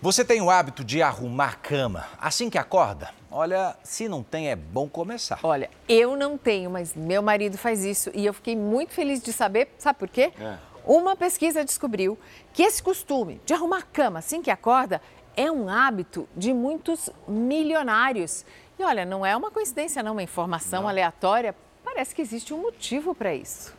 Você 0.00 0.24
tem 0.24 0.40
o 0.40 0.48
hábito 0.48 0.84
de 0.84 1.02
arrumar 1.02 1.58
cama 1.60 2.06
assim 2.20 2.48
que 2.48 2.56
acorda? 2.56 3.10
Olha, 3.28 3.76
se 3.82 4.08
não 4.08 4.22
tem, 4.22 4.48
é 4.48 4.54
bom 4.54 4.88
começar. 4.88 5.40
Olha, 5.42 5.68
eu 5.88 6.16
não 6.16 6.38
tenho, 6.38 6.70
mas 6.70 6.94
meu 6.94 7.20
marido 7.20 7.58
faz 7.58 7.84
isso 7.84 8.08
e 8.14 8.24
eu 8.24 8.32
fiquei 8.32 8.54
muito 8.54 8.92
feliz 8.92 9.20
de 9.20 9.32
saber. 9.32 9.74
Sabe 9.76 9.98
por 9.98 10.08
quê? 10.08 10.32
É. 10.40 10.56
Uma 10.84 11.16
pesquisa 11.16 11.64
descobriu 11.64 12.16
que 12.52 12.62
esse 12.62 12.80
costume 12.80 13.40
de 13.44 13.52
arrumar 13.52 13.88
cama 13.92 14.20
assim 14.20 14.40
que 14.40 14.52
acorda 14.52 15.02
é 15.36 15.50
um 15.50 15.68
hábito 15.68 16.28
de 16.36 16.54
muitos 16.54 17.10
milionários. 17.26 18.44
E 18.78 18.84
olha, 18.84 19.04
não 19.04 19.26
é 19.26 19.36
uma 19.36 19.50
coincidência, 19.50 20.00
não, 20.00 20.12
uma 20.12 20.22
informação 20.22 20.82
não. 20.82 20.88
aleatória. 20.88 21.56
Parece 21.82 22.14
que 22.14 22.22
existe 22.22 22.54
um 22.54 22.62
motivo 22.62 23.16
para 23.16 23.34
isso. 23.34 23.74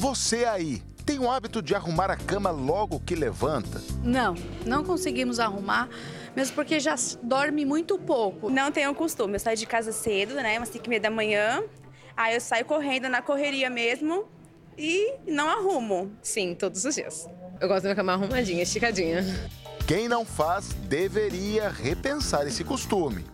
Você 0.00 0.44
aí 0.44 0.82
tem 1.06 1.20
o 1.20 1.30
hábito 1.30 1.62
de 1.62 1.72
arrumar 1.72 2.10
a 2.10 2.16
cama 2.16 2.50
logo 2.50 2.98
que 2.98 3.14
levanta? 3.14 3.80
Não, 4.02 4.34
não 4.66 4.82
conseguimos 4.82 5.38
arrumar, 5.38 5.88
mesmo 6.34 6.56
porque 6.56 6.80
já 6.80 6.96
dorme 7.22 7.64
muito 7.64 7.96
pouco. 7.96 8.50
Não 8.50 8.72
tenho 8.72 8.92
costume, 8.92 9.34
eu 9.34 9.38
saio 9.38 9.56
de 9.56 9.66
casa 9.66 9.92
cedo, 9.92 10.34
né, 10.34 10.58
umas 10.58 10.68
5 10.68 10.84
e 10.84 10.88
meia 10.88 11.00
da 11.00 11.10
manhã, 11.10 11.62
aí 12.16 12.34
eu 12.34 12.40
saio 12.40 12.64
correndo 12.64 13.08
na 13.08 13.22
correria 13.22 13.70
mesmo, 13.70 14.26
e 14.76 15.14
não 15.26 15.48
arrumo. 15.48 16.10
Sim, 16.20 16.54
todos 16.54 16.84
os 16.84 16.96
dias. 16.96 17.28
Eu 17.60 17.68
gosto 17.68 17.84
da 17.84 17.88
minha 17.90 17.96
cama 17.96 18.12
arrumadinha, 18.12 18.64
esticadinha. 18.64 19.24
Quem 19.86 20.08
não 20.08 20.26
faz 20.26 20.72
deveria 20.88 21.68
repensar 21.68 22.46
esse 22.46 22.64
costume. 22.64 23.24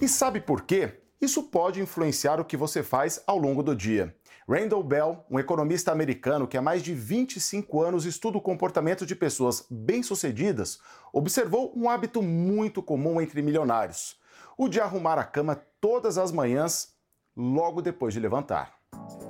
E 0.00 0.08
sabe 0.08 0.40
por 0.40 0.62
quê? 0.62 1.00
Isso 1.20 1.42
pode 1.42 1.80
influenciar 1.80 2.40
o 2.40 2.44
que 2.44 2.56
você 2.56 2.80
faz 2.80 3.20
ao 3.26 3.36
longo 3.36 3.60
do 3.60 3.74
dia. 3.74 4.14
Randall 4.48 4.82
Bell, 4.82 5.26
um 5.30 5.38
economista 5.38 5.92
americano 5.92 6.48
que 6.48 6.56
há 6.56 6.62
mais 6.62 6.82
de 6.82 6.94
25 6.94 7.82
anos 7.82 8.06
estuda 8.06 8.38
o 8.38 8.40
comportamento 8.40 9.04
de 9.04 9.14
pessoas 9.14 9.66
bem-sucedidas, 9.70 10.78
observou 11.12 11.70
um 11.76 11.90
hábito 11.90 12.22
muito 12.22 12.82
comum 12.82 13.20
entre 13.20 13.42
milionários: 13.42 14.16
o 14.56 14.66
de 14.66 14.80
arrumar 14.80 15.18
a 15.18 15.24
cama 15.24 15.60
todas 15.82 16.16
as 16.16 16.32
manhãs 16.32 16.94
logo 17.36 17.82
depois 17.82 18.14
de 18.14 18.20
levantar. 18.20 18.72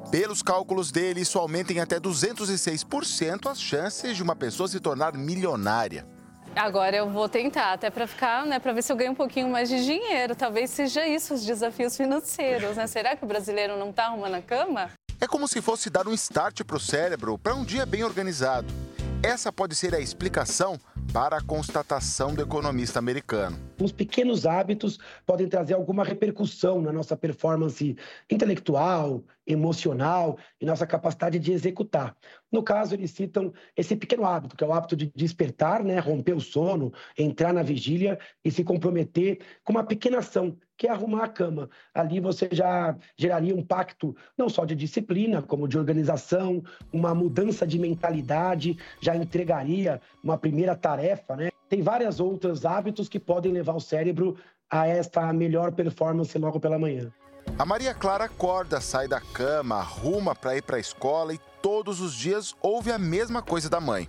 Pelos 0.09 0.41
cálculos 0.41 0.93
dele, 0.93 1.23
isso 1.23 1.37
aumenta 1.37 1.73
em 1.73 1.81
até 1.81 1.99
206% 1.99 3.51
as 3.51 3.61
chances 3.61 4.17
de 4.17 4.23
uma 4.23 4.37
pessoa 4.37 4.69
se 4.69 4.79
tornar 4.79 5.15
milionária. 5.15 6.07
Agora 6.55 6.97
eu 6.97 7.11
vou 7.11 7.29
tentar, 7.29 7.73
até 7.73 7.91
para 7.91 8.07
ficar, 8.07 8.47
né, 8.47 8.59
para 8.59 8.73
ver 8.73 8.83
se 8.83 8.93
eu 8.93 8.97
ganho 8.97 9.13
um 9.13 9.17
pouquinho 9.17 9.49
mais 9.49 9.69
de 9.69 9.85
dinheiro. 9.85 10.35
Talvez 10.37 10.71
seja 10.71 11.07
isso 11.07 11.35
os 11.35 11.45
desafios 11.45 11.97
financeiros, 11.97 12.77
né? 12.77 12.87
Será 12.87 13.17
que 13.17 13.25
o 13.25 13.29
brasileiro 13.29 13.77
não 13.77 13.91
está 13.91 14.07
arrumando 14.07 14.35
a 14.35 14.43
cama? 14.43 14.91
É 15.21 15.27
como 15.27 15.49
se 15.49 15.61
fosse 15.61 15.91
dar 15.91 16.07
um 16.07 16.13
start 16.13 16.63
para 16.63 16.77
o 16.77 16.81
cérebro 16.81 17.37
para 17.37 17.53
um 17.53 17.65
dia 17.65 17.85
bem 17.85 18.05
organizado. 18.05 18.73
Essa 19.21 19.53
pode 19.53 19.75
ser 19.75 19.93
a 19.93 19.99
explicação 19.99 20.79
para 21.13 21.39
a 21.39 21.43
constatação 21.43 22.35
do 22.35 22.41
economista 22.41 23.01
americano. 23.01 23.59
Os 23.81 23.91
pequenos 23.91 24.47
hábitos 24.47 24.97
podem 25.27 25.49
trazer 25.49 25.75
alguma 25.75 26.05
repercussão 26.05 26.81
na 26.81 26.93
nossa 26.93 27.17
performance 27.17 27.97
intelectual, 28.31 29.25
emocional 29.49 30.39
e 30.61 30.67
nossa 30.67 30.87
capacidade 30.87 31.39
de 31.39 31.53
executar. 31.53 32.15
No 32.53 32.63
caso, 32.63 32.95
eles 32.95 33.11
citam 33.11 33.53
esse 33.75 33.97
pequeno 33.97 34.27
hábito, 34.27 34.55
que 34.55 34.63
é 34.63 34.67
o 34.67 34.73
hábito 34.73 34.95
de 34.95 35.11
despertar, 35.17 35.83
né, 35.83 35.99
romper 35.99 36.35
o 36.35 36.41
sono, 36.41 36.93
entrar 37.17 37.53
na 37.53 37.63
vigília 37.63 38.19
e 38.45 38.51
se 38.51 38.63
comprometer 38.63 39.41
com 39.65 39.73
uma 39.73 39.83
pequena 39.83 40.19
ação, 40.19 40.57
que 40.77 40.87
é 40.87 40.91
arrumar 40.91 41.25
a 41.25 41.29
cama. 41.29 41.71
Ali 41.95 42.21
você 42.21 42.49
já 42.53 42.97
geraria 43.17 43.55
um 43.55 43.65
pacto 43.65 44.15
não 44.37 44.49
só 44.49 44.65
de 44.65 44.77
disciplina, 44.77 45.43
como 45.43 45.67
de 45.67 45.79
organização, 45.79 46.63
uma 46.93 47.15
mudança 47.15 47.67
de 47.67 47.79
mentalidade, 47.79 48.77
já 49.01 49.17
entregaria 49.17 50.01
uma 50.23 50.37
primeira 50.37 50.77
tarefa, 50.77 51.35
né? 51.35 51.51
Tem 51.69 51.83
vários 51.83 52.21
outros 52.21 52.65
hábitos 52.65 53.09
que 53.09 53.19
podem 53.19 53.53
levar 53.53 53.75
o 53.75 53.81
cérebro 53.81 54.37
a 54.71 54.87
esta 54.87 55.33
melhor 55.33 55.73
performance 55.73 56.37
logo 56.39 56.61
pela 56.61 56.79
manhã. 56.79 57.13
A 57.57 57.65
Maria 57.65 57.95
Clara 57.95 58.25
acorda, 58.25 58.81
sai 58.81 59.07
da 59.07 59.21
cama, 59.21 59.77
arruma 59.77 60.35
para 60.35 60.57
ir 60.57 60.63
para 60.63 60.77
a 60.77 60.81
escola 60.81 61.33
e 61.33 61.39
todos 61.63 62.01
os 62.01 62.15
dias 62.15 62.55
ouve 62.61 62.91
a 62.91 62.99
mesma 62.99 63.43
coisa 63.43 63.71
da 63.71 63.81
mãe. 63.81 64.09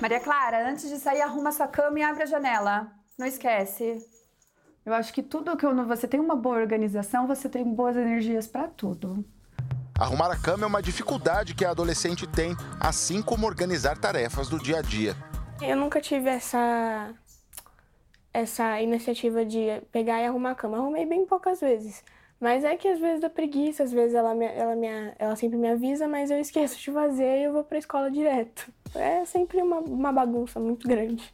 Maria 0.00 0.20
Clara, 0.20 0.70
antes 0.70 0.88
de 0.88 0.98
sair, 0.98 1.20
arruma 1.20 1.52
sua 1.52 1.68
cama 1.68 1.98
e 1.98 2.02
abre 2.02 2.22
a 2.22 2.26
janela. 2.26 2.90
Não 3.18 3.26
esquece. 3.26 4.04
Eu 4.84 4.94
acho 4.94 5.12
que 5.12 5.22
tudo 5.22 5.56
que 5.56 5.66
você 5.66 6.06
tem 6.06 6.20
uma 6.20 6.36
boa 6.36 6.56
organização, 6.56 7.26
você 7.26 7.48
tem 7.48 7.64
boas 7.64 7.96
energias 7.96 8.46
para 8.46 8.68
tudo. 8.68 9.24
Arrumar 9.98 10.30
a 10.30 10.36
cama 10.36 10.64
é 10.64 10.66
uma 10.66 10.82
dificuldade 10.82 11.54
que 11.54 11.64
a 11.64 11.70
adolescente 11.70 12.26
tem, 12.26 12.54
assim 12.78 13.22
como 13.22 13.46
organizar 13.46 13.96
tarefas 13.96 14.48
do 14.48 14.58
dia 14.58 14.78
a 14.78 14.82
dia. 14.82 15.16
Eu 15.62 15.76
nunca 15.76 16.00
tive 16.00 16.28
essa 16.28 17.14
essa 18.32 18.82
iniciativa 18.82 19.46
de 19.46 19.80
pegar 19.90 20.20
e 20.20 20.26
arrumar 20.26 20.50
a 20.50 20.54
cama. 20.54 20.76
Arrumei 20.76 21.06
bem 21.06 21.24
poucas 21.24 21.60
vezes. 21.60 22.04
Mas 22.38 22.64
é 22.64 22.76
que 22.76 22.86
às 22.86 22.98
vezes 22.98 23.20
dá 23.20 23.30
preguiça, 23.30 23.82
às 23.82 23.92
vezes 23.92 24.14
ela, 24.14 24.34
me, 24.34 24.44
ela, 24.46 24.76
me, 24.76 24.86
ela 25.18 25.34
sempre 25.36 25.56
me 25.56 25.68
avisa, 25.68 26.06
mas 26.06 26.30
eu 26.30 26.38
esqueço 26.38 26.78
de 26.78 26.90
fazer 26.92 27.40
e 27.40 27.44
eu 27.44 27.52
vou 27.52 27.64
para 27.64 27.78
a 27.78 27.78
escola 27.78 28.10
direto. 28.10 28.70
É 28.94 29.24
sempre 29.24 29.62
uma, 29.62 29.78
uma 29.78 30.12
bagunça 30.12 30.60
muito 30.60 30.86
grande. 30.86 31.32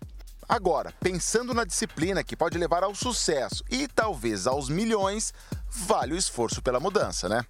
Agora, 0.49 0.93
pensando 1.01 1.55
na 1.55 1.65
disciplina 1.65 2.23
que 2.23 2.37
pode 2.37 2.59
levar 2.59 2.85
ao 2.85 2.95
sucesso 2.95 3.65
e 3.71 3.89
talvez 3.89 4.47
aos 4.47 4.69
milhões, 4.69 5.33
vale 5.69 6.15
o 6.15 6.17
esforço 6.17 6.63
pela 6.63 6.79
mudança, 6.79 7.29
né? 7.29 7.43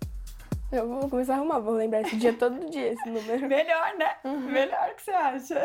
Eu 0.71 0.89
vou 0.89 1.11
começar 1.11 1.35
a 1.35 1.37
arrumar, 1.37 1.59
vou 1.59 1.75
lembrar 1.75 2.01
esse 2.01 2.17
dia 2.17 2.33
todo 2.33 2.71
dia, 2.71 2.93
esse 2.93 3.11
número. 3.11 3.47
Melhor, 3.47 3.95
né? 3.99 4.17
Uhum. 4.25 4.51
Melhor 4.51 4.95
que 4.95 5.03
você 5.03 5.11
acha. 5.11 5.63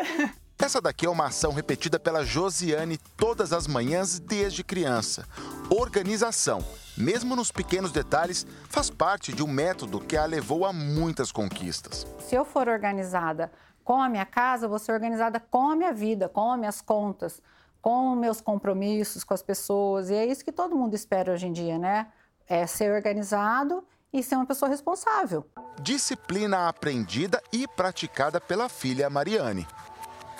Essa 0.60 0.80
daqui 0.80 1.06
é 1.06 1.08
uma 1.08 1.26
ação 1.26 1.52
repetida 1.52 2.00
pela 2.00 2.24
Josiane 2.24 2.98
todas 3.16 3.52
as 3.52 3.68
manhãs 3.68 4.18
desde 4.18 4.64
criança. 4.64 5.24
Organização, 5.70 6.64
mesmo 6.96 7.36
nos 7.36 7.52
pequenos 7.52 7.92
detalhes, 7.92 8.44
faz 8.68 8.90
parte 8.90 9.32
de 9.32 9.42
um 9.42 9.46
método 9.46 10.00
que 10.00 10.16
a 10.16 10.26
levou 10.26 10.66
a 10.66 10.72
muitas 10.72 11.30
conquistas. 11.30 12.04
Se 12.18 12.34
eu 12.34 12.44
for 12.44 12.68
organizada 12.68 13.52
com 13.84 14.02
a 14.02 14.08
minha 14.08 14.26
casa, 14.26 14.66
eu 14.66 14.68
vou 14.68 14.80
ser 14.80 14.90
organizada 14.90 15.38
com 15.38 15.70
a 15.70 15.76
minha 15.76 15.92
vida, 15.92 16.28
com 16.28 16.52
as 16.52 16.58
minhas 16.58 16.80
contas, 16.80 17.40
com 17.80 18.16
meus 18.16 18.40
compromissos 18.40 19.22
com 19.22 19.32
as 19.32 19.42
pessoas. 19.42 20.10
E 20.10 20.14
é 20.14 20.26
isso 20.26 20.44
que 20.44 20.52
todo 20.52 20.76
mundo 20.76 20.92
espera 20.92 21.32
hoje 21.32 21.46
em 21.46 21.52
dia, 21.52 21.78
né? 21.78 22.08
É 22.48 22.66
ser 22.66 22.92
organizado 22.92 23.84
e 24.12 24.24
ser 24.24 24.34
uma 24.34 24.46
pessoa 24.46 24.68
responsável. 24.68 25.46
Disciplina 25.80 26.68
aprendida 26.68 27.40
e 27.52 27.68
praticada 27.68 28.40
pela 28.40 28.68
filha 28.68 29.08
Mariane. 29.08 29.66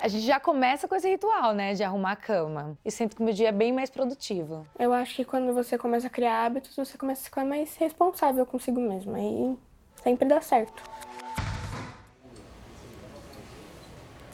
A 0.01 0.07
gente 0.07 0.25
já 0.25 0.39
começa 0.39 0.87
com 0.87 0.95
esse 0.95 1.09
ritual, 1.09 1.53
né, 1.53 1.73
de 1.73 1.83
arrumar 1.83 2.13
a 2.13 2.15
cama. 2.15 2.77
E 2.85 2.91
sinto 2.91 3.17
que 3.17 3.21
o 3.21 3.25
meu 3.25 3.33
dia 3.33 3.49
é 3.49 3.51
bem 3.51 3.73
mais 3.73 3.89
produtivo. 3.89 4.65
Eu 4.77 4.93
acho 4.93 5.13
que 5.13 5.25
quando 5.25 5.53
você 5.53 5.77
começa 5.77 6.07
a 6.07 6.09
criar 6.09 6.45
hábitos, 6.45 6.73
você 6.73 6.97
começa 6.97 7.21
a 7.21 7.25
ficar 7.25 7.43
mais 7.43 7.75
responsável 7.75 8.45
consigo 8.45 8.79
mesmo. 8.79 9.13
Aí 9.13 9.57
sempre 10.01 10.25
dá 10.25 10.39
certo. 10.39 10.81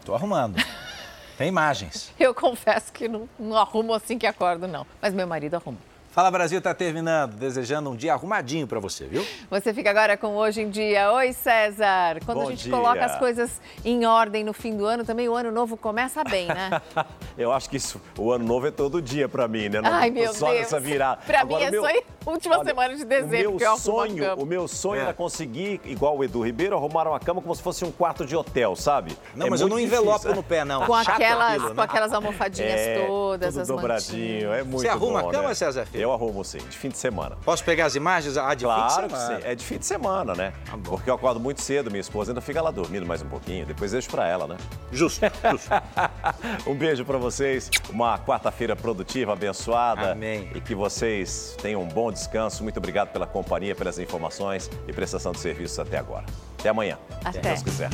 Tô 0.05 0.13
arrumando. 0.13 0.55
Tem 1.35 1.47
imagens. 1.47 2.13
Eu 2.19 2.33
confesso 2.35 2.93
que 2.93 3.07
não, 3.07 3.27
não 3.39 3.57
arrumo 3.57 3.91
assim 3.91 4.19
que 4.19 4.27
acordo, 4.27 4.67
não. 4.67 4.85
Mas 5.01 5.15
meu 5.15 5.25
marido 5.25 5.55
arruma. 5.55 5.79
Fala 6.15 6.31
Brasil 6.31 6.59
está 6.59 6.73
terminando, 6.73 7.33
desejando 7.35 7.89
um 7.89 7.95
dia 7.95 8.13
arrumadinho 8.13 8.65
para 8.65 8.79
você, 8.79 9.03
viu? 9.05 9.25
Você 9.51 9.73
fica 9.73 9.89
agora 9.89 10.15
com 10.15 10.37
Hoje 10.37 10.61
em 10.61 10.69
Dia. 10.69 11.11
Oi, 11.11 11.33
César. 11.33 12.21
Quando 12.25 12.37
Bom 12.39 12.47
a 12.47 12.51
gente 12.51 12.63
dia. 12.63 12.71
coloca 12.71 13.03
as 13.03 13.17
coisas 13.19 13.59
em 13.83 14.05
ordem 14.05 14.41
no 14.41 14.53
fim 14.53 14.77
do 14.77 14.85
ano, 14.85 15.03
também 15.03 15.27
o 15.27 15.35
ano 15.35 15.51
novo 15.51 15.75
começa 15.75 16.23
bem, 16.23 16.47
né? 16.47 16.81
Eu 17.37 17.51
acho 17.51 17.69
que 17.69 17.75
isso, 17.75 17.99
o 18.17 18.31
ano 18.31 18.45
novo 18.45 18.65
é 18.65 18.71
todo 18.71 19.01
dia 19.01 19.27
para 19.27 19.45
mim, 19.45 19.67
né? 19.67 19.81
Não 19.81 19.91
Ai, 19.91 20.09
meu 20.09 20.33
só 20.33 20.47
Deus. 20.47 20.59
nessa 20.59 20.79
virada. 20.79 21.19
Pra 21.27 21.43
mim 21.43 21.55
é 21.61 21.69
meu- 21.69 21.83
só 21.83 21.89
última 22.31 22.55
olha, 22.55 22.63
semana 22.63 22.95
de 22.95 23.03
dezembro 23.05 23.53
o 23.55 23.57
que 23.57 23.63
eu 23.65 23.67
meu 23.67 23.67
arrumo 23.67 23.75
a 23.75 23.77
sonho, 24.07 24.23
cama. 24.23 24.41
O 24.41 24.45
meu 24.45 24.67
sonho 24.69 24.99
É. 25.01 25.03
era 25.03 25.13
conseguir, 25.13 25.81
igual 25.83 26.17
o 26.17 26.23
Edu 26.23 26.41
Ribeiro, 26.41 26.75
arrumar 26.77 27.07
uma 27.09 27.19
cama 27.19 27.41
como 27.41 27.53
se 27.53 27.61
fosse 27.61 27.83
um 27.83 27.91
quarto 27.91 28.25
de 28.25 28.35
hotel, 28.37 28.73
sabe? 28.75 29.15
Não, 29.35 29.47
É 29.47 29.49
mas 29.49 29.59
eu 29.59 29.67
não 29.67 29.77
envelopo 29.77 30.19
difícil. 30.19 30.35
no 30.35 30.41
pé, 30.41 30.63
não. 30.63 30.85
Com 30.87 30.93
aquelas, 30.95 31.51
aquilo, 31.51 31.69
né? 31.69 31.75
com 31.75 31.81
aquelas 31.81 32.13
almofadinhas 32.13 32.79
É, 32.79 33.05
todas, 33.05 33.49
tudo 33.53 33.61
as 33.61 33.67
dobradinho, 33.67 34.53
é 34.53 34.63
muito 34.63 34.81
Você 34.81 34.87
arruma 34.87 35.21
bom, 35.21 35.29
a 35.29 35.31
cama, 35.33 35.49
né? 35.49 35.53
César 35.53 35.85
Filho? 35.85 36.04
Eu 36.05 36.13
arrumo 36.13 36.43
sim, 36.45 36.59
de 36.59 36.77
fim 36.77 36.89
de 36.89 36.99
semana. 36.99 37.35
Posso 37.43 37.63
pegar 37.63 37.87
as 37.87 37.95
imagens? 37.95 38.37
Ah, 38.37 38.53
de 38.53 38.63
fim 38.63 38.71
de 38.71 38.75
Claro 38.75 39.07
que 39.07 39.17
semana. 39.17 39.41
sim, 39.41 39.47
é 39.47 39.55
de 39.55 39.65
fim 39.65 39.77
de 39.79 39.85
semana, 39.87 40.35
né? 40.35 40.53
Porque 40.83 41.09
eu 41.09 41.15
acordo 41.15 41.39
muito 41.39 41.61
cedo, 41.61 41.89
minha 41.89 41.99
esposa 41.99 42.29
ainda 42.31 42.41
fica 42.41 42.61
lá 42.61 42.69
dormindo 42.69 43.07
mais 43.07 43.23
um 43.23 43.27
pouquinho, 43.27 43.65
depois 43.65 43.91
deixo 43.91 44.07
pra 44.11 44.27
ela, 44.27 44.45
né? 44.45 44.55
Justo, 44.91 45.25
justo. 45.49 45.69
um 46.69 46.75
beijo 46.75 47.03
pra 47.03 47.17
vocês, 47.17 47.71
uma 47.89 48.19
quarta-feira 48.19 48.75
produtiva, 48.75 49.33
abençoada. 49.33 50.11
Amém. 50.11 50.51
E 50.53 50.61
que 50.61 50.75
vocês 50.75 51.57
tenham 51.59 51.81
um 51.81 51.87
bom 51.87 52.11
descanso. 52.11 52.61
Muito 52.61 52.77
obrigado 52.77 53.09
pela 53.11 53.25
companhia, 53.25 53.73
pelas 53.73 53.97
informações 53.97 54.69
e 54.87 54.93
prestação 54.93 55.31
de 55.31 55.39
serviços 55.39 55.79
até 55.79 55.97
agora. 55.97 56.25
Até 56.59 56.69
amanhã, 56.69 56.99
Até. 57.23 57.31
se 57.31 57.39
Deus 57.41 57.63
quiser. 57.63 57.89